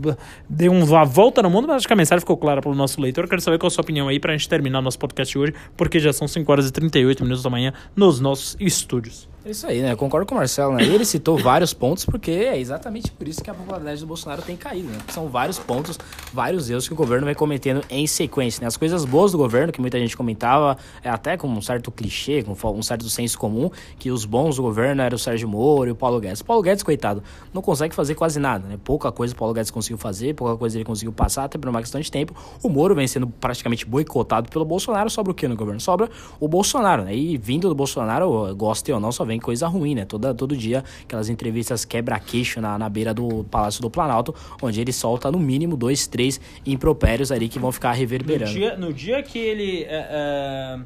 dei 0.50 0.70
uma 0.70 1.04
volta 1.04 1.42
no 1.42 1.50
mundo, 1.50 1.68
mas 1.68 1.78
acho 1.78 1.88
que 1.88 1.94
a 1.94 1.96
mensagem 1.96 2.22
ficou 2.22 2.38
clara 2.38 2.62
para 2.62 2.72
o 2.72 2.76
nosso 2.76 3.02
leitor. 3.02 3.26
Eu 3.26 3.30
quero 3.30 3.42
saber 3.42 3.60
qual 3.60 3.68
é 3.68 3.72
a 3.72 3.76
sua 3.76 3.82
opinião 3.82 4.08
aí 4.08 4.18
para 4.18 4.32
a 4.32 4.38
gente 4.38 4.48
terminar 4.48 4.82
nosso 4.82 4.98
podcast 4.98 5.38
hoje, 5.38 5.54
porque 5.76 6.00
já 6.00 6.14
são 6.14 6.26
5 6.26 6.50
horas 6.50 6.70
e 6.70 6.72
38 6.72 7.22
minutos 7.22 7.44
da 7.44 7.50
manhã 7.50 7.74
nos 7.98 8.22
nossos 8.22 8.56
estúdios. 8.62 9.33
É 9.46 9.52
isso 9.52 9.68
aí, 9.68 9.82
né? 9.82 9.92
Eu 9.92 9.98
concordo 9.98 10.26
com 10.26 10.36
o 10.36 10.38
Marcelo, 10.38 10.74
né? 10.74 10.84
Ele 10.84 11.04
citou 11.04 11.38
vários 11.38 11.74
pontos, 11.74 12.06
porque 12.06 12.32
é 12.32 12.58
exatamente 12.58 13.12
por 13.12 13.28
isso 13.28 13.44
que 13.44 13.50
a 13.50 13.54
popularidade 13.54 14.00
do 14.00 14.08
Bolsonaro 14.08 14.42
tem 14.42 14.56
caído, 14.56 14.88
né? 14.88 14.98
São 15.10 15.28
vários 15.28 15.60
pontos, 15.60 16.00
vários 16.32 16.70
erros 16.70 16.88
que 16.88 16.94
o 16.94 16.96
governo 16.96 17.26
vai 17.26 17.36
cometendo 17.36 17.84
em 17.90 18.08
sequência, 18.08 18.62
né? 18.62 18.68
As 18.68 18.78
coisas 18.78 19.04
boas 19.04 19.34
do 19.34 19.38
governo, 19.38 19.74
que 19.74 19.82
muita 19.82 20.00
gente 20.00 20.16
comentava, 20.16 20.78
é 21.04 21.10
até 21.10 21.36
com 21.36 21.50
um 21.50 21.62
certo 21.62 21.92
clichê, 21.92 22.42
com 22.42 22.56
um 22.72 22.82
certo 22.82 23.10
senso 23.10 23.38
comum, 23.38 23.70
que 24.00 24.10
os 24.12 24.24
bons 24.24 24.56
do 24.56 24.62
governo 24.62 25.02
eram 25.02 25.18
o 25.18 25.20
Sérgio 25.20 25.50
Moro 25.50 25.90
e 25.90 25.92
o 25.92 25.96
Paulo 25.96 26.22
Guedes. 26.22 26.40
O 26.40 26.46
Paulo 26.46 26.64
Guedes, 26.64 26.82
coitado, 26.82 27.22
não 27.54 27.62
consegue 27.62 27.94
fazer 27.94 28.16
quase 28.16 28.40
nada, 28.40 28.66
né? 28.66 28.80
Pouca 28.82 29.12
coisa 29.12 29.34
o 29.34 29.38
Paulo 29.38 29.54
Guedes 29.54 29.72
conseguiu 29.72 29.98
fazer, 29.98 30.34
pouca 30.36 30.56
coisa 30.56 30.78
ele 30.78 30.86
conseguiu 30.86 31.12
passar, 31.12 31.44
até 31.44 31.58
por 31.58 31.68
uma 31.68 31.82
questão 31.82 32.00
de 32.00 32.10
tempo. 32.10 32.34
O 32.64 32.70
Moro 32.70 32.96
vem 32.96 33.08
sendo 33.08 33.28
praticamente 33.28 33.86
boicotado 33.86 34.50
pelo 34.50 34.64
Bolsonaro. 34.64 35.10
Sobra 35.10 35.34
o 35.34 35.36
que 35.36 35.50
no 35.50 35.58
governo? 35.58 35.82
Sobra 35.82 36.10
o 36.40 36.48
Bolsonaro, 36.48 37.04
né? 37.04 37.14
E 37.14 37.38
vindo 37.38 37.68
do 37.68 37.76
Bolsonaro, 37.76 38.56
goste 38.56 38.90
ou 38.90 39.02
não, 39.02 39.12
só 39.12 39.26
vem 39.26 39.33
coisa 39.40 39.68
ruim, 39.68 39.96
né? 39.96 40.06
Toda, 40.06 40.34
todo 40.34 40.56
dia, 40.56 40.84
aquelas 41.04 41.30
entrevistas 41.30 41.86
quebra-queixo 41.86 42.62
na, 42.62 42.78
na 42.78 42.90
beira 42.90 43.14
do 43.14 43.44
Palácio 43.46 43.82
do 43.82 43.90
Planalto, 43.90 44.34
onde 44.62 44.80
ele 44.82 44.92
solta 44.92 45.32
no 45.32 45.40
mínimo 45.40 45.76
dois, 45.76 46.08
três 46.08 46.40
impropérios 46.66 47.32
ali 47.32 47.50
que 47.50 47.60
vão 47.60 47.72
ficar 47.72 47.92
reverberando. 47.94 48.52
No 48.52 48.58
dia, 48.58 48.78
no 48.78 48.94
dia 48.94 49.24
que 49.24 49.40
ele. 49.40 49.84
É, 49.84 50.08
é, 50.10 50.80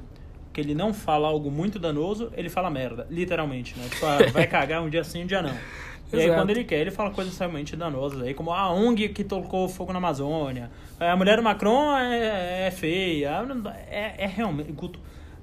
que 0.54 0.62
ele 0.62 0.74
não 0.74 0.92
fala 0.92 1.28
algo 1.28 1.52
muito 1.52 1.78
danoso, 1.78 2.32
ele 2.36 2.50
fala 2.50 2.68
merda, 2.72 3.06
literalmente, 3.12 3.78
né? 3.78 3.88
Tipo, 3.90 4.06
ah, 4.08 4.18
vai 4.34 4.48
cagar 4.48 4.82
um 4.82 4.90
dia 4.90 5.04
sim, 5.04 5.24
um 5.24 5.28
dia 5.28 5.42
não. 5.42 5.54
E 6.12 6.20
aí, 6.20 6.34
quando 6.34 6.50
ele 6.50 6.64
quer, 6.64 6.80
ele 6.80 6.90
fala 6.90 7.12
coisas 7.12 7.38
realmente 7.38 7.76
danosas 7.76 8.22
aí, 8.22 8.34
como 8.34 8.52
a 8.52 8.72
ONG 8.72 9.10
que 9.10 9.24
tocou 9.24 9.68
fogo 9.68 9.92
na 9.92 10.00
Amazônia, 10.00 10.72
a 11.00 11.16
mulher 11.16 11.38
do 11.38 11.44
Macron 11.44 11.96
é, 11.98 12.68
é 12.68 12.72
feia, 12.72 13.46
é, 13.90 14.16
é 14.18 14.26
realmente. 14.26 14.74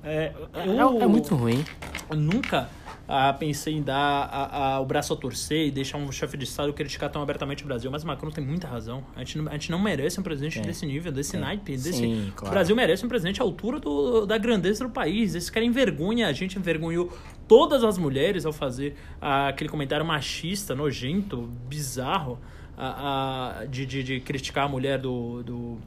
É, 0.03 0.33
é, 0.53 1.03
é 1.03 1.07
muito 1.07 1.35
ruim. 1.35 1.65
Nunca 2.11 2.69
ah, 3.07 3.33
pensei 3.33 3.75
em 3.75 3.83
dar 3.83 3.97
a, 3.97 4.75
a, 4.75 4.81
o 4.81 4.87
braço 4.87 5.13
a 5.13 5.17
torcer 5.17 5.67
e 5.67 5.71
deixar 5.71 5.99
um 5.99 6.11
chefe 6.11 6.37
de 6.37 6.45
Estado 6.45 6.73
criticar 6.73 7.11
tão 7.11 7.23
abertamente 7.23 7.63
o 7.63 7.67
Brasil. 7.67 7.91
Mas 7.91 8.03
o 8.03 8.07
Macron 8.07 8.31
tem 8.31 8.45
muita 8.45 8.67
razão. 8.67 9.05
A 9.15 9.21
gente 9.21 9.39
não, 9.39 9.49
a 9.49 9.53
gente 9.53 9.71
não 9.71 9.79
merece 9.79 10.19
um 10.19 10.23
presidente 10.23 10.59
é. 10.59 10.63
desse 10.63 10.87
nível, 10.87 11.13
desse 11.13 11.37
é. 11.37 11.39
naipe. 11.39 11.73
Desse... 11.73 11.93
Sim, 11.93 12.33
claro. 12.35 12.49
O 12.49 12.55
Brasil 12.55 12.75
merece 12.75 13.05
um 13.05 13.09
presidente 13.09 13.41
à 13.41 13.45
altura 13.45 13.79
do, 13.79 14.25
da 14.25 14.39
grandeza 14.39 14.85
do 14.85 14.91
país. 14.91 15.35
Esse 15.35 15.53
cara 15.53 15.67
envergonha. 15.67 16.29
A 16.29 16.33
gente 16.33 16.59
envergonhou 16.59 17.13
todas 17.47 17.85
as 17.85 17.99
mulheres 17.99 18.47
ao 18.47 18.53
fazer 18.53 18.97
ah, 19.21 19.49
aquele 19.49 19.69
comentário 19.69 20.05
machista, 20.05 20.75
nojento, 20.75 21.51
bizarro. 21.69 22.39
Ah, 22.77 23.61
ah, 23.61 23.65
de, 23.67 23.87
de, 23.87 24.03
de, 24.03 24.21
criticar 24.21 24.65
a 24.65 24.69
mulher 24.69 24.99
do, 24.99 25.45
do 25.45 25.79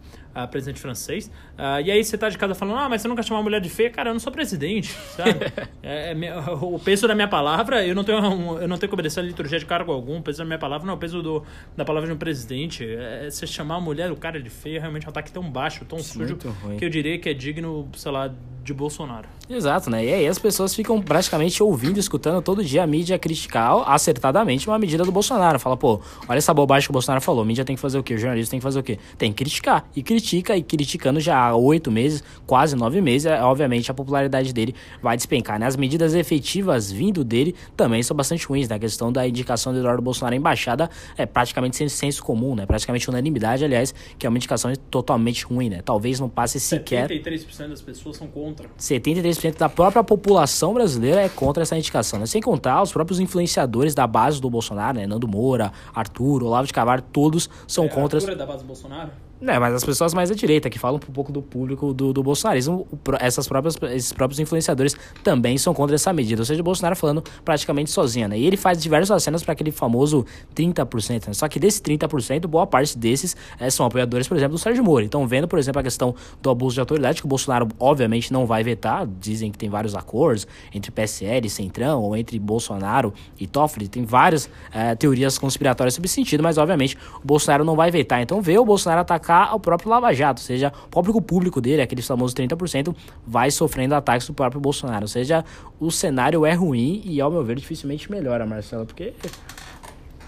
uh, 0.43 0.47
presidente 0.47 0.79
francês. 0.79 1.27
Uh, 1.57 1.81
e 1.83 1.91
aí 1.91 2.03
você 2.03 2.17
tá 2.17 2.29
de 2.29 2.37
casa 2.37 2.53
falando, 2.53 2.77
ah, 2.77 2.89
mas 2.89 3.01
você 3.01 3.07
nunca 3.07 3.23
chamou 3.23 3.41
a 3.41 3.43
mulher 3.43 3.59
de 3.59 3.69
feia? 3.69 3.89
Cara, 3.89 4.09
eu 4.09 4.13
não 4.13 4.19
sou 4.19 4.31
presidente, 4.31 4.95
sabe? 5.15 5.51
é, 5.81 6.11
é, 6.11 6.39
o 6.61 6.77
peso 6.79 7.07
da 7.07 7.15
minha 7.15 7.27
palavra, 7.27 7.85
eu 7.85 7.95
não 7.95 8.03
tenho 8.03 8.19
um, 8.19 8.59
eu 8.59 8.67
não 8.67 8.77
tenho 8.77 8.89
que 8.89 8.95
obedecer 8.95 9.19
a 9.19 9.23
liturgia 9.23 9.57
de 9.57 9.65
cargo 9.65 9.91
algum. 9.91 10.19
O 10.19 10.21
peso 10.21 10.39
da 10.39 10.45
minha 10.45 10.59
palavra 10.59 10.85
não 10.85 10.93
é 10.93 10.97
o 10.97 10.99
peso 10.99 11.21
do, 11.21 11.43
da 11.75 11.83
palavra 11.83 12.07
de 12.07 12.13
um 12.13 12.17
presidente. 12.17 12.85
É, 12.85 13.29
você 13.29 13.47
chamar 13.47 13.75
a 13.75 13.81
mulher, 13.81 14.11
o 14.11 14.15
cara 14.15 14.41
de 14.41 14.49
feia, 14.49 14.79
realmente 14.79 15.05
é 15.05 15.07
um 15.07 15.11
ataque 15.11 15.31
tão 15.31 15.49
baixo, 15.49 15.85
tão 15.85 15.99
sujo, 15.99 16.37
que 16.77 16.85
eu 16.85 16.89
diria 16.89 17.17
que 17.17 17.29
é 17.29 17.33
digno, 17.33 17.87
sei 17.95 18.11
lá, 18.11 18.31
de 18.67 18.73
Bolsonaro. 18.73 19.29
Exato, 19.49 19.89
né? 19.89 20.03
E 20.03 20.13
aí 20.13 20.27
as 20.27 20.37
pessoas 20.37 20.75
ficam 20.75 21.01
praticamente 21.01 21.63
ouvindo, 21.63 21.97
escutando 21.97 22.41
todo 22.41 22.61
dia 22.63 22.83
a 22.83 22.87
mídia 22.87 23.17
criticar 23.17 23.81
acertadamente 23.89 24.67
uma 24.67 24.77
medida 24.77 25.05
do 25.05 25.11
Bolsonaro. 25.11 25.57
Fala, 25.57 25.77
pô, 25.77 26.01
olha 26.27 26.37
essa 26.37 26.53
bobagem 26.53 26.85
que 26.85 26.91
o 26.91 26.93
Bolsonaro 26.93 27.21
falou. 27.21 27.43
A 27.43 27.45
mídia 27.45 27.63
tem 27.63 27.77
que 27.77 27.81
fazer 27.81 27.97
o 27.97 28.03
quê? 28.03 28.15
O 28.15 28.17
jornalista 28.17 28.51
tem 28.51 28.59
que 28.59 28.63
fazer 28.63 28.79
o 28.79 28.83
quê? 28.83 28.99
Tem 29.17 29.31
que 29.31 29.37
criticar. 29.37 29.89
E 29.95 30.03
critica, 30.27 30.57
e 30.57 30.61
criticando 30.61 31.19
já 31.19 31.37
há 31.37 31.55
oito 31.55 31.91
meses, 31.91 32.23
quase 32.45 32.75
nove 32.75 32.99
meses, 32.99 33.25
é, 33.25 33.41
obviamente 33.41 33.89
a 33.89 33.93
popularidade 33.93 34.53
dele 34.53 34.75
vai 35.01 35.15
despencar, 35.15 35.59
né? 35.59 35.65
As 35.65 35.75
medidas 35.75 36.13
efetivas 36.13 36.91
vindo 36.91 37.23
dele 37.23 37.55
também 37.75 38.03
são 38.03 38.15
bastante 38.15 38.45
ruins, 38.45 38.67
né? 38.67 38.75
A 38.75 38.79
questão 38.79 39.11
da 39.11 39.27
indicação 39.27 39.71
do 39.71 39.79
Eduardo 39.79 40.01
Bolsonaro 40.01 40.33
à 40.33 40.37
embaixada 40.37 40.89
é 41.17 41.25
praticamente 41.25 41.77
sem 41.77 41.87
senso 41.87 42.23
comum, 42.23 42.55
né? 42.55 42.65
Praticamente 42.65 43.09
unanimidade, 43.09 43.63
aliás, 43.63 43.93
que 44.17 44.25
é 44.25 44.29
uma 44.29 44.37
indicação 44.37 44.73
totalmente 44.91 45.45
ruim, 45.45 45.69
né? 45.69 45.81
Talvez 45.83 46.19
não 46.19 46.27
passe 46.27 46.59
sequer... 46.59 47.07
73% 47.09 47.69
das 47.69 47.81
pessoas 47.81 48.17
são 48.17 48.27
contra 48.27 48.47
contra. 48.57 48.69
73% 48.79 49.57
da 49.57 49.69
própria 49.69 50.03
população 50.03 50.73
brasileira 50.73 51.21
é 51.21 51.29
contra 51.29 51.63
essa 51.63 51.77
indicação, 51.77 52.19
né? 52.19 52.25
Sem 52.25 52.41
contar 52.41 52.81
os 52.81 52.91
próprios 52.91 53.19
influenciadores 53.19 53.93
da 53.93 54.07
base 54.07 54.41
do 54.41 54.49
Bolsonaro, 54.49 54.97
né? 54.97 55.05
Nando 55.07 55.27
Moura, 55.27 55.71
Arthur, 55.93 56.43
Olavo 56.43 56.67
de 56.67 56.73
Carvalho, 56.73 57.03
todos 57.11 57.49
são 57.67 57.85
é, 57.85 57.89
contra. 57.89 58.19
Arthur 58.19 58.31
é 58.31 58.35
da 58.35 58.45
base 58.45 58.63
do 58.63 58.67
Bolsonaro? 58.67 59.11
É, 59.39 59.59
mas 59.59 59.71
as 59.75 59.83
pessoas 59.83 60.15
mais 60.15 60.31
à 60.31 60.33
direita, 60.33 60.67
que 60.67 60.79
falam 60.79 60.97
um 60.97 61.13
pouco 61.13 61.31
do 61.31 61.43
público 61.43 61.93
do, 61.93 62.11
do 62.11 62.23
bolsonarismo, 62.23 62.87
essas 63.19 63.47
próprias, 63.47 63.77
esses 63.93 64.11
próprios 64.11 64.39
influenciadores 64.39 64.95
também 65.23 65.59
são 65.59 65.75
contra 65.75 65.95
essa 65.95 66.11
medida. 66.11 66.41
Ou 66.41 66.45
seja, 66.45 66.59
o 66.59 66.63
Bolsonaro 66.63 66.95
falando 66.95 67.23
praticamente 67.45 67.91
sozinho, 67.91 68.27
né? 68.27 68.39
E 68.39 68.45
ele 68.45 68.57
faz 68.57 68.81
diversas 68.81 69.11
acenas 69.11 69.43
para 69.43 69.53
aquele 69.53 69.69
famoso 69.69 70.25
30%. 70.55 71.27
Né? 71.27 71.33
Só 71.33 71.47
que 71.47 71.59
desse 71.59 71.79
30%, 71.81 72.47
boa 72.47 72.65
parte 72.65 72.97
desses 72.97 73.35
é, 73.59 73.69
são 73.69 73.85
apoiadores, 73.85 74.27
por 74.27 74.35
exemplo, 74.35 74.53
do 74.53 74.59
Sérgio 74.59 74.83
Moro. 74.83 75.05
Então, 75.05 75.27
vendo, 75.27 75.47
por 75.47 75.59
exemplo, 75.59 75.79
a 75.79 75.83
questão 75.83 76.15
do 76.41 76.49
abuso 76.49 76.73
de 76.73 76.79
autoridade, 76.79 77.21
que 77.21 77.27
o 77.27 77.29
Bolsonaro, 77.29 77.67
obviamente, 77.79 78.33
não 78.33 78.47
vai 78.47 78.63
vetar. 78.63 79.07
Dizem 79.19 79.51
que 79.51 79.57
tem 79.57 79.69
vários 79.69 79.93
acordos 79.93 80.47
entre 80.73 80.89
PSL 80.89 81.45
e 81.45 81.49
Centrão, 81.49 82.01
ou 82.01 82.17
entre 82.17 82.39
Bolsonaro 82.39 83.13
e 83.39 83.45
Toffoli. 83.45 83.87
Tem 83.87 84.03
várias 84.03 84.49
é, 84.73 84.95
teorias 84.95 85.37
conspiratórias 85.37 85.93
sobre 85.93 86.07
esse 86.07 86.15
sentido, 86.15 86.41
mas, 86.41 86.57
obviamente, 86.57 86.97
o 87.23 87.27
Bolsonaro 87.27 87.63
não 87.63 87.75
vai 87.75 87.91
vetar. 87.91 88.19
Então, 88.19 88.41
vê 88.41 88.57
o 88.57 88.65
Bolsonaro 88.65 89.01
atacando 89.01 89.26
atacar 89.27 89.53
o 89.53 89.59
próprio 89.59 89.89
Lava 89.89 90.13
Jato, 90.13 90.41
ou 90.41 90.45
seja, 90.45 90.71
o 90.85 90.89
próprio 90.89 91.21
público 91.21 91.59
dele, 91.59 91.81
aquele 91.81 92.01
famoso 92.01 92.33
30%, 92.33 92.95
vai 93.25 93.51
sofrendo 93.51 93.93
ataques 93.93 94.25
do 94.27 94.33
próprio 94.33 94.61
Bolsonaro. 94.61 95.03
Ou 95.03 95.07
seja, 95.07 95.43
o 95.79 95.91
cenário 95.91 96.45
é 96.45 96.53
ruim 96.53 97.01
e, 97.03 97.19
ao 97.19 97.29
meu 97.29 97.43
ver, 97.43 97.57
dificilmente 97.57 98.09
melhora, 98.09 98.45
Marcelo, 98.45 98.85
porque 98.85 99.13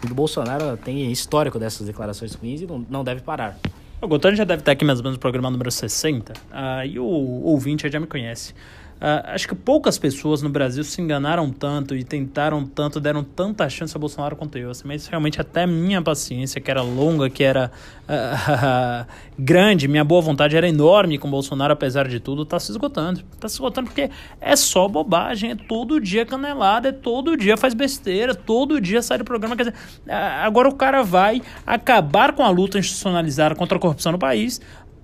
o 0.09 0.13
Bolsonaro 0.13 0.77
tem 0.77 1.09
histórico 1.11 1.57
dessas 1.57 1.87
declarações 1.87 2.35
ruins 2.35 2.61
e 2.61 2.67
não, 2.89 3.03
deve 3.03 3.21
parar. 3.21 3.57
O 4.01 4.07
Gotano 4.07 4.35
já 4.35 4.43
deve 4.43 4.61
estar 4.61 4.71
aqui 4.71 4.85
mais 4.85 4.99
ou 4.99 5.03
menos 5.03 5.17
no 5.17 5.19
programa 5.19 5.49
número 5.49 5.69
60, 5.69 6.33
uh, 6.33 6.85
e 6.85 6.99
o 6.99 7.05
ouvinte 7.05 7.89
já 7.89 7.99
me 7.99 8.07
conhece. 8.07 8.53
Uh, 8.99 9.23
acho 9.27 9.47
que 9.47 9.55
poucas 9.55 9.97
pessoas 9.97 10.41
no 10.41 10.49
Brasil 10.49 10.83
se 10.83 11.01
enganaram 11.01 11.49
tanto 11.51 11.95
e 11.95 12.03
tentaram 12.03 12.65
tanto, 12.65 12.99
deram 12.99 13.23
tanta 13.23 13.69
chance 13.69 13.95
a 13.95 13.99
Bolsonaro 13.99 14.35
quanto 14.35 14.57
eu. 14.57 14.69
Assim, 14.69 14.85
mas 14.85 15.07
realmente 15.07 15.39
até 15.39 15.65
minha 15.65 16.01
paciência, 16.01 16.59
que 16.59 16.69
era 16.69 16.81
longa, 16.81 17.29
que 17.29 17.41
era 17.41 17.71
uh, 18.03 19.07
grande, 19.39 19.87
minha 19.87 20.03
boa 20.03 20.21
vontade 20.21 20.57
era 20.57 20.67
enorme 20.67 21.17
com 21.17 21.31
Bolsonaro, 21.31 21.71
apesar 21.71 22.09
de 22.09 22.19
tudo, 22.19 22.43
tá 22.43 22.59
se 22.59 22.71
esgotando. 22.71 23.21
Tá 23.39 23.47
se 23.47 23.55
esgotando 23.55 23.87
porque 23.87 24.09
é 24.41 24.55
só 24.57 24.85
bobagem, 24.89 25.51
é 25.51 25.55
todo 25.55 26.01
dia 26.01 26.25
canelada, 26.25 26.89
é 26.89 26.91
todo 26.91 27.37
dia 27.37 27.55
faz 27.55 27.73
besteira, 27.73 28.35
todo 28.35 28.81
dia 28.81 29.01
sai 29.01 29.17
do 29.17 29.23
programa. 29.23 29.55
Quer 29.55 29.69
dizer, 29.69 29.75
uh, 30.07 30.11
agora 30.43 30.67
o 30.67 30.75
cara 30.75 31.03
vai 31.03 31.41
acabar 31.65 32.33
com 32.33 32.43
a 32.43 32.49
luta 32.49 32.77
institucionalizada 32.77 33.55
contra 33.55 33.77
a 33.77 33.81
corrupção 33.81 34.11
no 34.11 34.19
país 34.19 34.59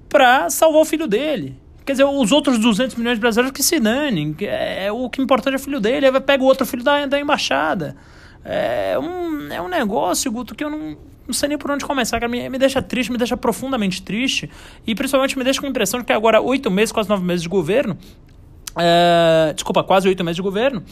para 0.10 0.50
salvar 0.50 0.82
o 0.82 0.86
filho 0.86 1.08
dele. 1.08 1.64
Quer 1.86 1.92
dizer, 1.94 2.04
os 2.04 2.32
outros 2.32 2.58
200 2.58 2.96
milhões 2.96 3.16
de 3.16 3.22
brasileiros 3.22 3.56
que 3.56 3.62
se 3.62 3.80
danem. 3.80 4.36
É, 4.42 4.92
o 4.92 5.10
que 5.10 5.22
importa 5.22 5.50
é 5.50 5.56
o 5.56 5.60
filho 5.60 5.80
dele. 5.80 6.08
Aí 6.08 6.20
pega 6.20 6.44
o 6.44 6.48
outro 6.48 6.66
filho 6.66 6.84
da, 6.84 7.06
da 7.06 7.20
embaixada. 7.20 7.96
É 8.44 8.98
um, 8.98 9.52
é 9.52 9.62
um 9.62 9.68
negócio, 9.68 10.32
Guto, 10.32 10.56
que 10.56 10.64
eu 10.64 10.70
não, 10.70 10.98
não 11.28 11.34
sei 11.34 11.50
nem 11.50 11.58
por 11.58 11.70
onde 11.70 11.86
começar. 11.86 12.20
Cara, 12.20 12.30
me, 12.30 12.50
me 12.50 12.58
deixa 12.58 12.82
triste, 12.82 13.12
me 13.12 13.18
deixa 13.18 13.38
profundamente 13.38 14.02
triste. 14.02 14.50
E 14.86 14.96
principalmente 14.96 15.38
me 15.38 15.44
deixa 15.44 15.60
com 15.60 15.68
a 15.68 15.70
impressão 15.70 16.00
de 16.00 16.06
que 16.08 16.14
agora, 16.14 16.42
oito 16.42 16.72
meses, 16.72 16.92
quase 16.92 17.08
nove 17.08 17.24
meses 17.24 17.44
de 17.44 17.50
governo. 17.50 17.96
É, 18.78 19.54
desculpa, 19.54 19.84
quase 19.84 20.08
oito 20.08 20.24
meses 20.24 20.36
de 20.36 20.42
governo. 20.42 20.84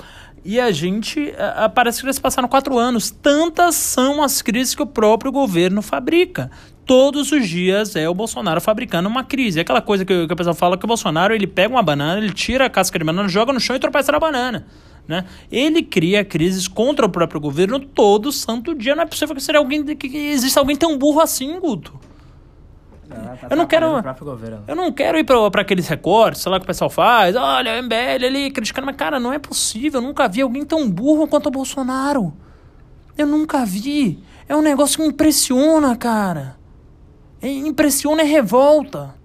E 0.46 0.60
a 0.60 0.72
gente. 0.72 1.34
É, 1.38 1.70
parece 1.70 2.02
que 2.02 2.06
eles 2.06 2.20
passaram 2.20 2.48
quatro 2.48 2.78
anos. 2.78 3.10
Tantas 3.10 3.76
são 3.76 4.22
as 4.22 4.42
crises 4.42 4.76
que 4.76 4.82
o 4.82 4.88
próprio 4.88 5.32
governo 5.32 5.82
fabrica 5.82 6.52
todos 6.86 7.32
os 7.32 7.48
dias 7.48 7.96
é 7.96 8.08
o 8.10 8.14
Bolsonaro 8.14 8.62
fabricando 8.62 9.08
uma 9.08 9.24
crise. 9.24 9.60
É 9.60 9.62
aquela 9.62 9.82
coisa 9.82 10.06
que, 10.06 10.28
que 10.28 10.34
o 10.34 10.36
pessoal 10.36 10.56
fala 10.56 10.78
que 10.78 10.86
o 10.86 10.88
Bolsonaro 10.88 11.34
ele 11.34 11.48
pega 11.48 11.74
uma 11.74 11.84
banana, 11.84 12.20
ele 12.20 12.34
tira 12.34 12.66
a 12.66 12.70
casca 12.70 12.98
de 13.00 13.06
banana, 13.06 13.28
joga 13.30 13.54
no 13.54 13.60
chão 13.60 13.76
e 13.76 13.80
tropeça 13.80 14.12
na 14.12 14.20
banana. 14.20 14.66
Né? 15.08 15.26
Ele 15.52 15.84
cria 15.84 16.24
crises 16.24 16.68
contra 16.68 17.06
o 17.06 17.10
próprio 17.10 17.40
governo 17.40 17.80
todo 17.80 18.32
santo 18.32 18.74
dia. 18.74 18.96
Não 18.96 19.04
é 19.04 19.06
possível 19.06 19.36
que, 19.36 19.44
seja 19.44 19.58
alguém, 19.58 19.84
que 19.96 20.08
exista 20.08 20.60
alguém 20.60 20.76
tão 20.76 20.98
burro 20.98 21.20
assim, 21.20 21.60
Guto. 21.60 21.94
Tá 23.10 23.48
eu 23.50 23.58
não 23.58 23.66
quero 23.66 23.86
eu 24.68 24.76
não 24.76 24.92
quero 24.92 25.18
ir 25.18 25.24
para 25.24 25.62
aqueles 25.62 25.88
recortes 25.88 26.42
sei 26.42 26.52
lá 26.52 26.60
que 26.60 26.64
o 26.64 26.68
pessoal 26.68 26.90
faz. 26.90 27.36
Olha 27.36 27.80
o 27.80 27.84
MBL 27.84 28.26
ali 28.26 28.52
criticando 28.52 28.86
mas 28.86 28.96
cara 28.96 29.20
não 29.20 29.34
é 29.34 29.40
possível. 29.40 30.02
Eu 30.02 30.08
nunca 30.08 30.28
vi 30.28 30.42
alguém 30.42 30.66
tão 30.66 30.90
burro 30.90 31.28
quanto 31.28 31.48
o 31.48 31.52
Bolsonaro. 31.52 32.34
Eu 33.18 33.28
nunca 33.28 33.66
vi. 33.66 34.24
É 34.48 34.56
um 34.56 34.62
negócio 34.62 34.98
que 34.98 35.08
impressiona 35.08 35.96
cara. 35.96 36.58
Impressiona 37.42 38.24
e 38.24 38.28
revolta. 38.28 39.16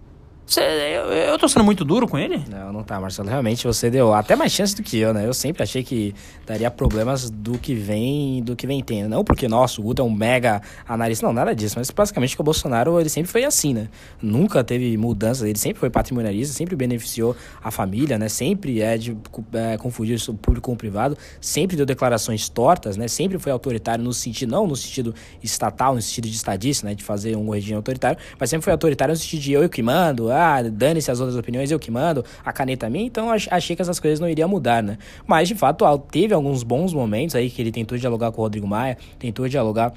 Você, 0.49 0.62
eu, 0.62 1.12
eu 1.12 1.38
tô 1.38 1.47
sendo 1.47 1.62
muito 1.62 1.85
duro 1.85 2.09
com 2.09 2.19
ele? 2.19 2.43
Não, 2.49 2.73
não 2.73 2.83
tá, 2.83 2.99
Marcelo. 2.99 3.28
Realmente 3.28 3.67
você 3.67 3.90
deu 3.90 4.14
até 4.14 4.35
mais 4.35 4.50
chance 4.50 4.75
do 4.75 4.83
que 4.83 4.97
eu, 4.97 5.12
né? 5.12 5.26
Eu 5.26 5.35
sempre 5.35 5.62
achei 5.62 5.85
que 5.85 6.14
daria 6.47 6.71
problemas 6.71 7.28
do 7.28 7.59
que 7.59 7.75
vem 7.75 8.43
do 8.43 8.57
que 8.57 8.67
vem 8.67 8.83
tendo. 8.83 9.11
Não 9.11 9.23
porque, 9.23 9.47
nossa, 9.47 9.78
o 9.78 9.85
Guto 9.85 10.00
é 10.00 10.05
um 10.07 10.11
mega 10.11 10.62
analista. 10.88 11.26
Não, 11.26 11.35
nada 11.35 11.55
disso. 11.55 11.75
Mas 11.76 11.90
basicamente 11.90 12.35
que 12.35 12.40
o 12.40 12.45
Bolsonaro, 12.45 12.99
ele 12.99 13.11
sempre 13.11 13.31
foi 13.31 13.45
assim, 13.45 13.75
né? 13.75 13.90
Nunca 14.23 14.64
teve 14.64 14.97
mudanças. 14.97 15.47
Ele 15.47 15.59
sempre 15.59 15.81
foi 15.81 15.90
patrimonialista, 15.90 16.55
sempre 16.55 16.75
beneficiou 16.75 17.37
a 17.62 17.71
família, 17.71 18.17
né? 18.17 18.31
Sempre 18.31 18.81
é 18.81 18.97
de 18.97 19.14
é, 19.52 19.76
confundir 19.76 20.19
o 20.31 20.35
público 20.35 20.71
com 20.71 20.73
o 20.73 20.76
privado. 20.78 21.14
Sempre 21.43 21.76
deu 21.76 21.85
declarações 21.85 22.49
tortas, 22.49 22.97
né? 22.97 23.07
Sempre 23.07 23.38
foi 23.38 23.52
autoritário 23.52 24.02
no 24.02 24.14
sentido, 24.14 24.52
não 24.52 24.67
no 24.67 24.76
sentido 24.76 25.14
estatal, 25.43 25.95
no 25.95 26.00
sentido 26.00 26.26
de 26.26 26.35
estadista, 26.35 26.87
né? 26.87 26.95
De 26.95 27.05
fazer 27.05 27.37
um 27.37 27.50
regime 27.50 27.76
autoritário. 27.76 28.19
Mas 28.40 28.49
sempre 28.49 28.64
foi 28.64 28.73
autoritário 28.73 29.12
no 29.12 29.19
sentido 29.19 29.43
de 29.43 29.52
eu 29.52 29.69
que 29.69 29.83
mando, 29.83 30.31
ah, 30.38 30.62
dane-se 30.62 31.11
as 31.11 31.21
outras 31.21 31.37
opiniões, 31.37 31.71
eu 31.71 31.78
que 31.78 31.90
mando, 31.90 32.25
a 32.45 32.52
caneta 32.52 32.87
a 32.87 32.90
mim, 32.90 33.04
então 33.04 33.30
achei 33.30 33.75
que 33.75 33.83
essas 33.83 33.99
coisas 33.99 34.21
não 34.21 34.28
iriam 34.28 34.49
mudar, 34.49 34.83
né? 34.83 34.99
Mas, 35.26 35.49
de 35.49 35.54
fato, 35.54 35.85
teve 36.11 36.33
alguns 36.35 36.62
bons 36.62 36.92
momentos 36.92 37.35
aí 37.35 37.50
que 37.50 37.61
ele 37.61 37.73
tentou 37.73 37.99
dialogar 37.99 38.33
com 38.33 38.40
o 38.40 38.45
Rodrigo 38.45 38.66
Maia, 38.66 38.97
tentou 39.18 39.49
dialogar 39.49 39.92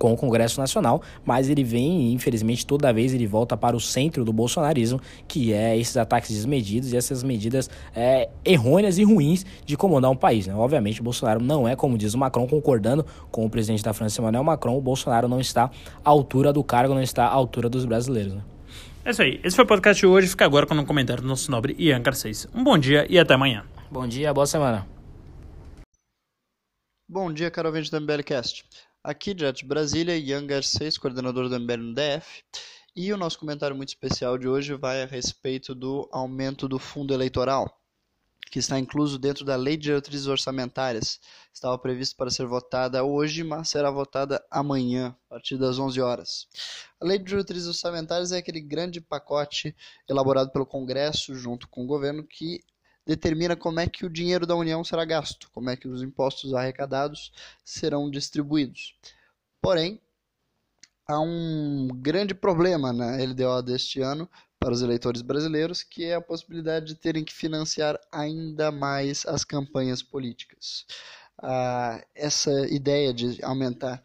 com 0.00 0.14
o 0.14 0.16
Congresso 0.16 0.58
Nacional, 0.58 1.02
mas 1.24 1.50
ele 1.50 1.62
vem, 1.62 2.12
infelizmente, 2.12 2.66
toda 2.66 2.90
vez 2.92 3.12
ele 3.12 3.26
volta 3.26 3.56
para 3.56 3.76
o 3.76 3.80
centro 3.80 4.24
do 4.24 4.32
bolsonarismo, 4.32 4.98
que 5.28 5.52
é 5.52 5.76
esses 5.76 5.96
ataques 5.96 6.30
desmedidos 6.30 6.92
e 6.92 6.96
essas 6.96 7.22
medidas 7.22 7.68
é, 7.94 8.30
errôneas 8.42 8.96
e 8.96 9.04
ruins 9.04 9.44
de 9.64 9.76
comandar 9.76 10.10
um 10.10 10.16
país. 10.16 10.46
Né? 10.46 10.54
Obviamente, 10.54 11.02
o 11.02 11.04
Bolsonaro 11.04 11.40
não 11.40 11.68
é, 11.68 11.76
como 11.76 11.98
diz 11.98 12.14
o 12.14 12.18
Macron, 12.18 12.46
concordando 12.46 13.04
com 13.30 13.44
o 13.44 13.50
presidente 13.50 13.84
da 13.84 13.92
França, 13.92 14.20
Emmanuel 14.20 14.42
Macron, 14.42 14.76
o 14.76 14.80
Bolsonaro 14.80 15.28
não 15.28 15.38
está 15.38 15.70
à 16.02 16.08
altura 16.08 16.50
do 16.50 16.64
cargo, 16.64 16.94
não 16.94 17.02
está 17.02 17.26
à 17.26 17.32
altura 17.32 17.68
dos 17.68 17.84
brasileiros. 17.84 18.32
Né? 18.32 18.40
É 19.10 19.12
isso 19.12 19.22
aí. 19.22 19.40
Esse 19.42 19.56
foi 19.56 19.64
o 19.64 19.66
podcast 19.66 19.98
de 19.98 20.06
hoje. 20.06 20.28
Fica 20.28 20.44
agora 20.44 20.64
com 20.64 20.74
um 20.76 20.86
comentário 20.86 21.20
do 21.20 21.28
nosso 21.28 21.50
nobre 21.50 21.74
Ian 21.76 22.00
Garcês. 22.00 22.46
Um 22.54 22.62
bom 22.62 22.78
dia 22.78 23.04
e 23.10 23.18
até 23.18 23.34
amanhã. 23.34 23.66
Bom 23.90 24.06
dia, 24.06 24.32
boa 24.32 24.46
semana. 24.46 24.86
Bom 27.08 27.32
dia, 27.32 27.50
caro 27.50 27.70
ouvinte 27.70 27.90
do 27.90 27.96
MBLcast. 27.96 28.64
Aqui, 29.02 29.34
direto 29.34 29.56
de 29.56 29.64
Brasília, 29.64 30.16
Ian 30.16 30.46
Garcês, 30.46 30.96
coordenador 30.96 31.48
do 31.48 31.58
MBL 31.58 31.78
no 31.78 31.92
DF. 31.92 32.44
E 32.94 33.12
o 33.12 33.16
nosso 33.16 33.36
comentário 33.36 33.74
muito 33.74 33.88
especial 33.88 34.38
de 34.38 34.46
hoje 34.46 34.74
vai 34.74 35.02
a 35.02 35.06
respeito 35.06 35.74
do 35.74 36.08
aumento 36.12 36.68
do 36.68 36.78
fundo 36.78 37.12
eleitoral 37.12 37.79
que 38.50 38.58
está 38.58 38.78
incluso 38.78 39.18
dentro 39.18 39.44
da 39.44 39.54
Lei 39.54 39.76
de 39.76 39.84
Diretrizes 39.84 40.26
Orçamentárias. 40.26 41.20
Estava 41.54 41.78
previsto 41.78 42.16
para 42.16 42.30
ser 42.30 42.46
votada 42.46 43.04
hoje, 43.04 43.44
mas 43.44 43.68
será 43.70 43.90
votada 43.90 44.44
amanhã, 44.50 45.14
a 45.26 45.34
partir 45.34 45.56
das 45.56 45.78
11 45.78 46.00
horas. 46.00 46.48
A 47.00 47.06
Lei 47.06 47.18
de 47.18 47.24
Diretrizes 47.24 47.68
Orçamentárias 47.68 48.32
é 48.32 48.38
aquele 48.38 48.60
grande 48.60 49.00
pacote 49.00 49.74
elaborado 50.08 50.50
pelo 50.50 50.66
Congresso 50.66 51.34
junto 51.34 51.68
com 51.68 51.84
o 51.84 51.86
governo 51.86 52.24
que 52.24 52.60
determina 53.06 53.56
como 53.56 53.78
é 53.80 53.86
que 53.86 54.04
o 54.04 54.10
dinheiro 54.10 54.46
da 54.46 54.56
União 54.56 54.82
será 54.82 55.04
gasto, 55.04 55.48
como 55.52 55.70
é 55.70 55.76
que 55.76 55.88
os 55.88 56.02
impostos 56.02 56.52
arrecadados 56.52 57.32
serão 57.64 58.10
distribuídos. 58.10 58.96
Porém, 59.60 60.00
há 61.06 61.20
um 61.20 61.88
grande 61.94 62.34
problema 62.34 62.92
na 62.92 63.16
LDO 63.16 63.62
deste 63.62 64.00
ano, 64.00 64.28
para 64.60 64.74
os 64.74 64.82
eleitores 64.82 65.22
brasileiros, 65.22 65.82
que 65.82 66.04
é 66.04 66.14
a 66.14 66.20
possibilidade 66.20 66.86
de 66.86 66.94
terem 66.94 67.24
que 67.24 67.32
financiar 67.32 67.98
ainda 68.12 68.70
mais 68.70 69.24
as 69.26 69.42
campanhas 69.42 70.02
políticas. 70.02 70.84
Ah, 71.38 72.04
essa 72.14 72.52
ideia 72.68 73.14
de 73.14 73.42
aumentar 73.42 74.02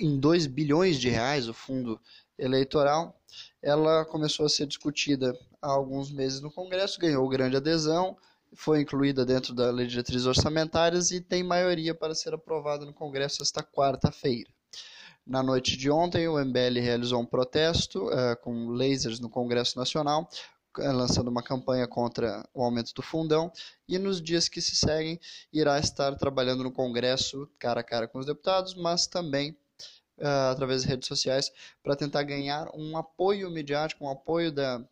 em 0.00 0.18
2 0.18 0.48
bilhões 0.48 0.98
de 0.98 1.08
reais 1.08 1.48
o 1.48 1.54
fundo 1.54 2.00
eleitoral, 2.36 3.16
ela 3.62 4.04
começou 4.04 4.44
a 4.44 4.48
ser 4.48 4.66
discutida 4.66 5.38
há 5.60 5.70
alguns 5.70 6.10
meses 6.10 6.40
no 6.40 6.50
Congresso, 6.50 6.98
ganhou 6.98 7.28
grande 7.28 7.56
adesão, 7.56 8.16
foi 8.54 8.80
incluída 8.80 9.24
dentro 9.24 9.54
da 9.54 9.70
lei 9.70 9.86
de 9.86 9.92
diretrizes 9.92 10.26
orçamentárias 10.26 11.12
e 11.12 11.20
tem 11.20 11.44
maioria 11.44 11.94
para 11.94 12.16
ser 12.16 12.34
aprovada 12.34 12.84
no 12.84 12.92
Congresso 12.92 13.42
esta 13.42 13.62
quarta-feira. 13.62 14.50
Na 15.26 15.42
noite 15.42 15.76
de 15.76 15.88
ontem, 15.88 16.26
o 16.26 16.38
MBL 16.44 16.80
realizou 16.80 17.20
um 17.20 17.26
protesto 17.26 18.08
uh, 18.08 18.36
com 18.42 18.70
lasers 18.70 19.20
no 19.20 19.30
Congresso 19.30 19.78
Nacional, 19.78 20.28
eh, 20.78 20.90
lançando 20.90 21.28
uma 21.28 21.42
campanha 21.42 21.86
contra 21.86 22.44
o 22.52 22.62
aumento 22.62 22.92
do 22.92 23.02
fundão, 23.02 23.52
e 23.88 23.98
nos 23.98 24.20
dias 24.20 24.48
que 24.48 24.60
se 24.60 24.74
seguem 24.74 25.20
irá 25.52 25.78
estar 25.78 26.16
trabalhando 26.16 26.64
no 26.64 26.72
Congresso 26.72 27.48
cara 27.58 27.80
a 27.80 27.84
cara 27.84 28.08
com 28.08 28.18
os 28.18 28.26
deputados, 28.26 28.74
mas 28.74 29.06
também 29.06 29.56
uh, 30.18 30.50
através 30.50 30.82
das 30.82 30.90
redes 30.90 31.06
sociais 31.06 31.52
para 31.84 31.94
tentar 31.94 32.24
ganhar 32.24 32.68
um 32.74 32.96
apoio 32.96 33.48
midiático, 33.48 34.04
um 34.04 34.10
apoio 34.10 34.50
da, 34.50 34.82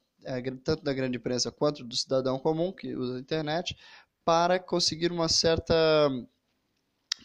tanto 0.63 0.85
da 0.85 0.93
grande 0.93 1.17
imprensa 1.17 1.51
quanto 1.51 1.83
do 1.83 1.97
cidadão 1.97 2.39
comum 2.39 2.73
que 2.73 2.95
usa 2.95 3.17
a 3.17 3.21
internet, 3.21 3.77
para 4.25 4.61
conseguir 4.61 5.11
uma 5.11 5.29
certa 5.29 5.75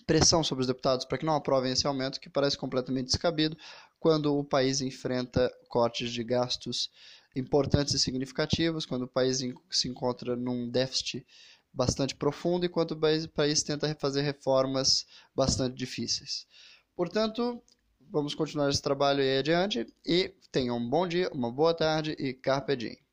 pressão 0.05 0.43
sobre 0.43 0.61
os 0.61 0.67
deputados 0.67 1.05
para 1.05 1.17
que 1.17 1.25
não 1.25 1.35
aprovem 1.35 1.71
esse 1.71 1.87
aumento, 1.87 2.19
que 2.19 2.29
parece 2.29 2.57
completamente 2.57 3.07
descabido, 3.07 3.57
quando 3.99 4.37
o 4.37 4.43
país 4.43 4.81
enfrenta 4.81 5.51
cortes 5.67 6.11
de 6.11 6.23
gastos 6.23 6.91
importantes 7.35 7.93
e 7.93 7.99
significativos, 7.99 8.85
quando 8.85 9.03
o 9.03 9.07
país 9.07 9.39
se 9.69 9.87
encontra 9.87 10.35
num 10.35 10.69
déficit 10.69 11.25
bastante 11.73 12.15
profundo 12.15 12.65
e 12.65 12.69
quando 12.69 12.91
o 12.91 12.99
país, 12.99 13.25
o 13.25 13.29
país 13.29 13.61
tenta 13.61 13.93
fazer 13.95 14.21
reformas 14.21 15.05
bastante 15.35 15.75
difíceis. 15.75 16.47
Portanto, 16.95 17.61
vamos 17.99 18.33
continuar 18.33 18.69
esse 18.69 18.81
trabalho 18.81 19.21
aí 19.21 19.39
adiante 19.39 19.85
e 20.05 20.33
tenham 20.51 20.77
um 20.77 20.89
bom 20.89 21.05
dia, 21.05 21.29
uma 21.33 21.51
boa 21.51 21.73
tarde 21.73 22.15
e 22.17 22.33
carpe 22.33 22.75
diem. 22.77 23.04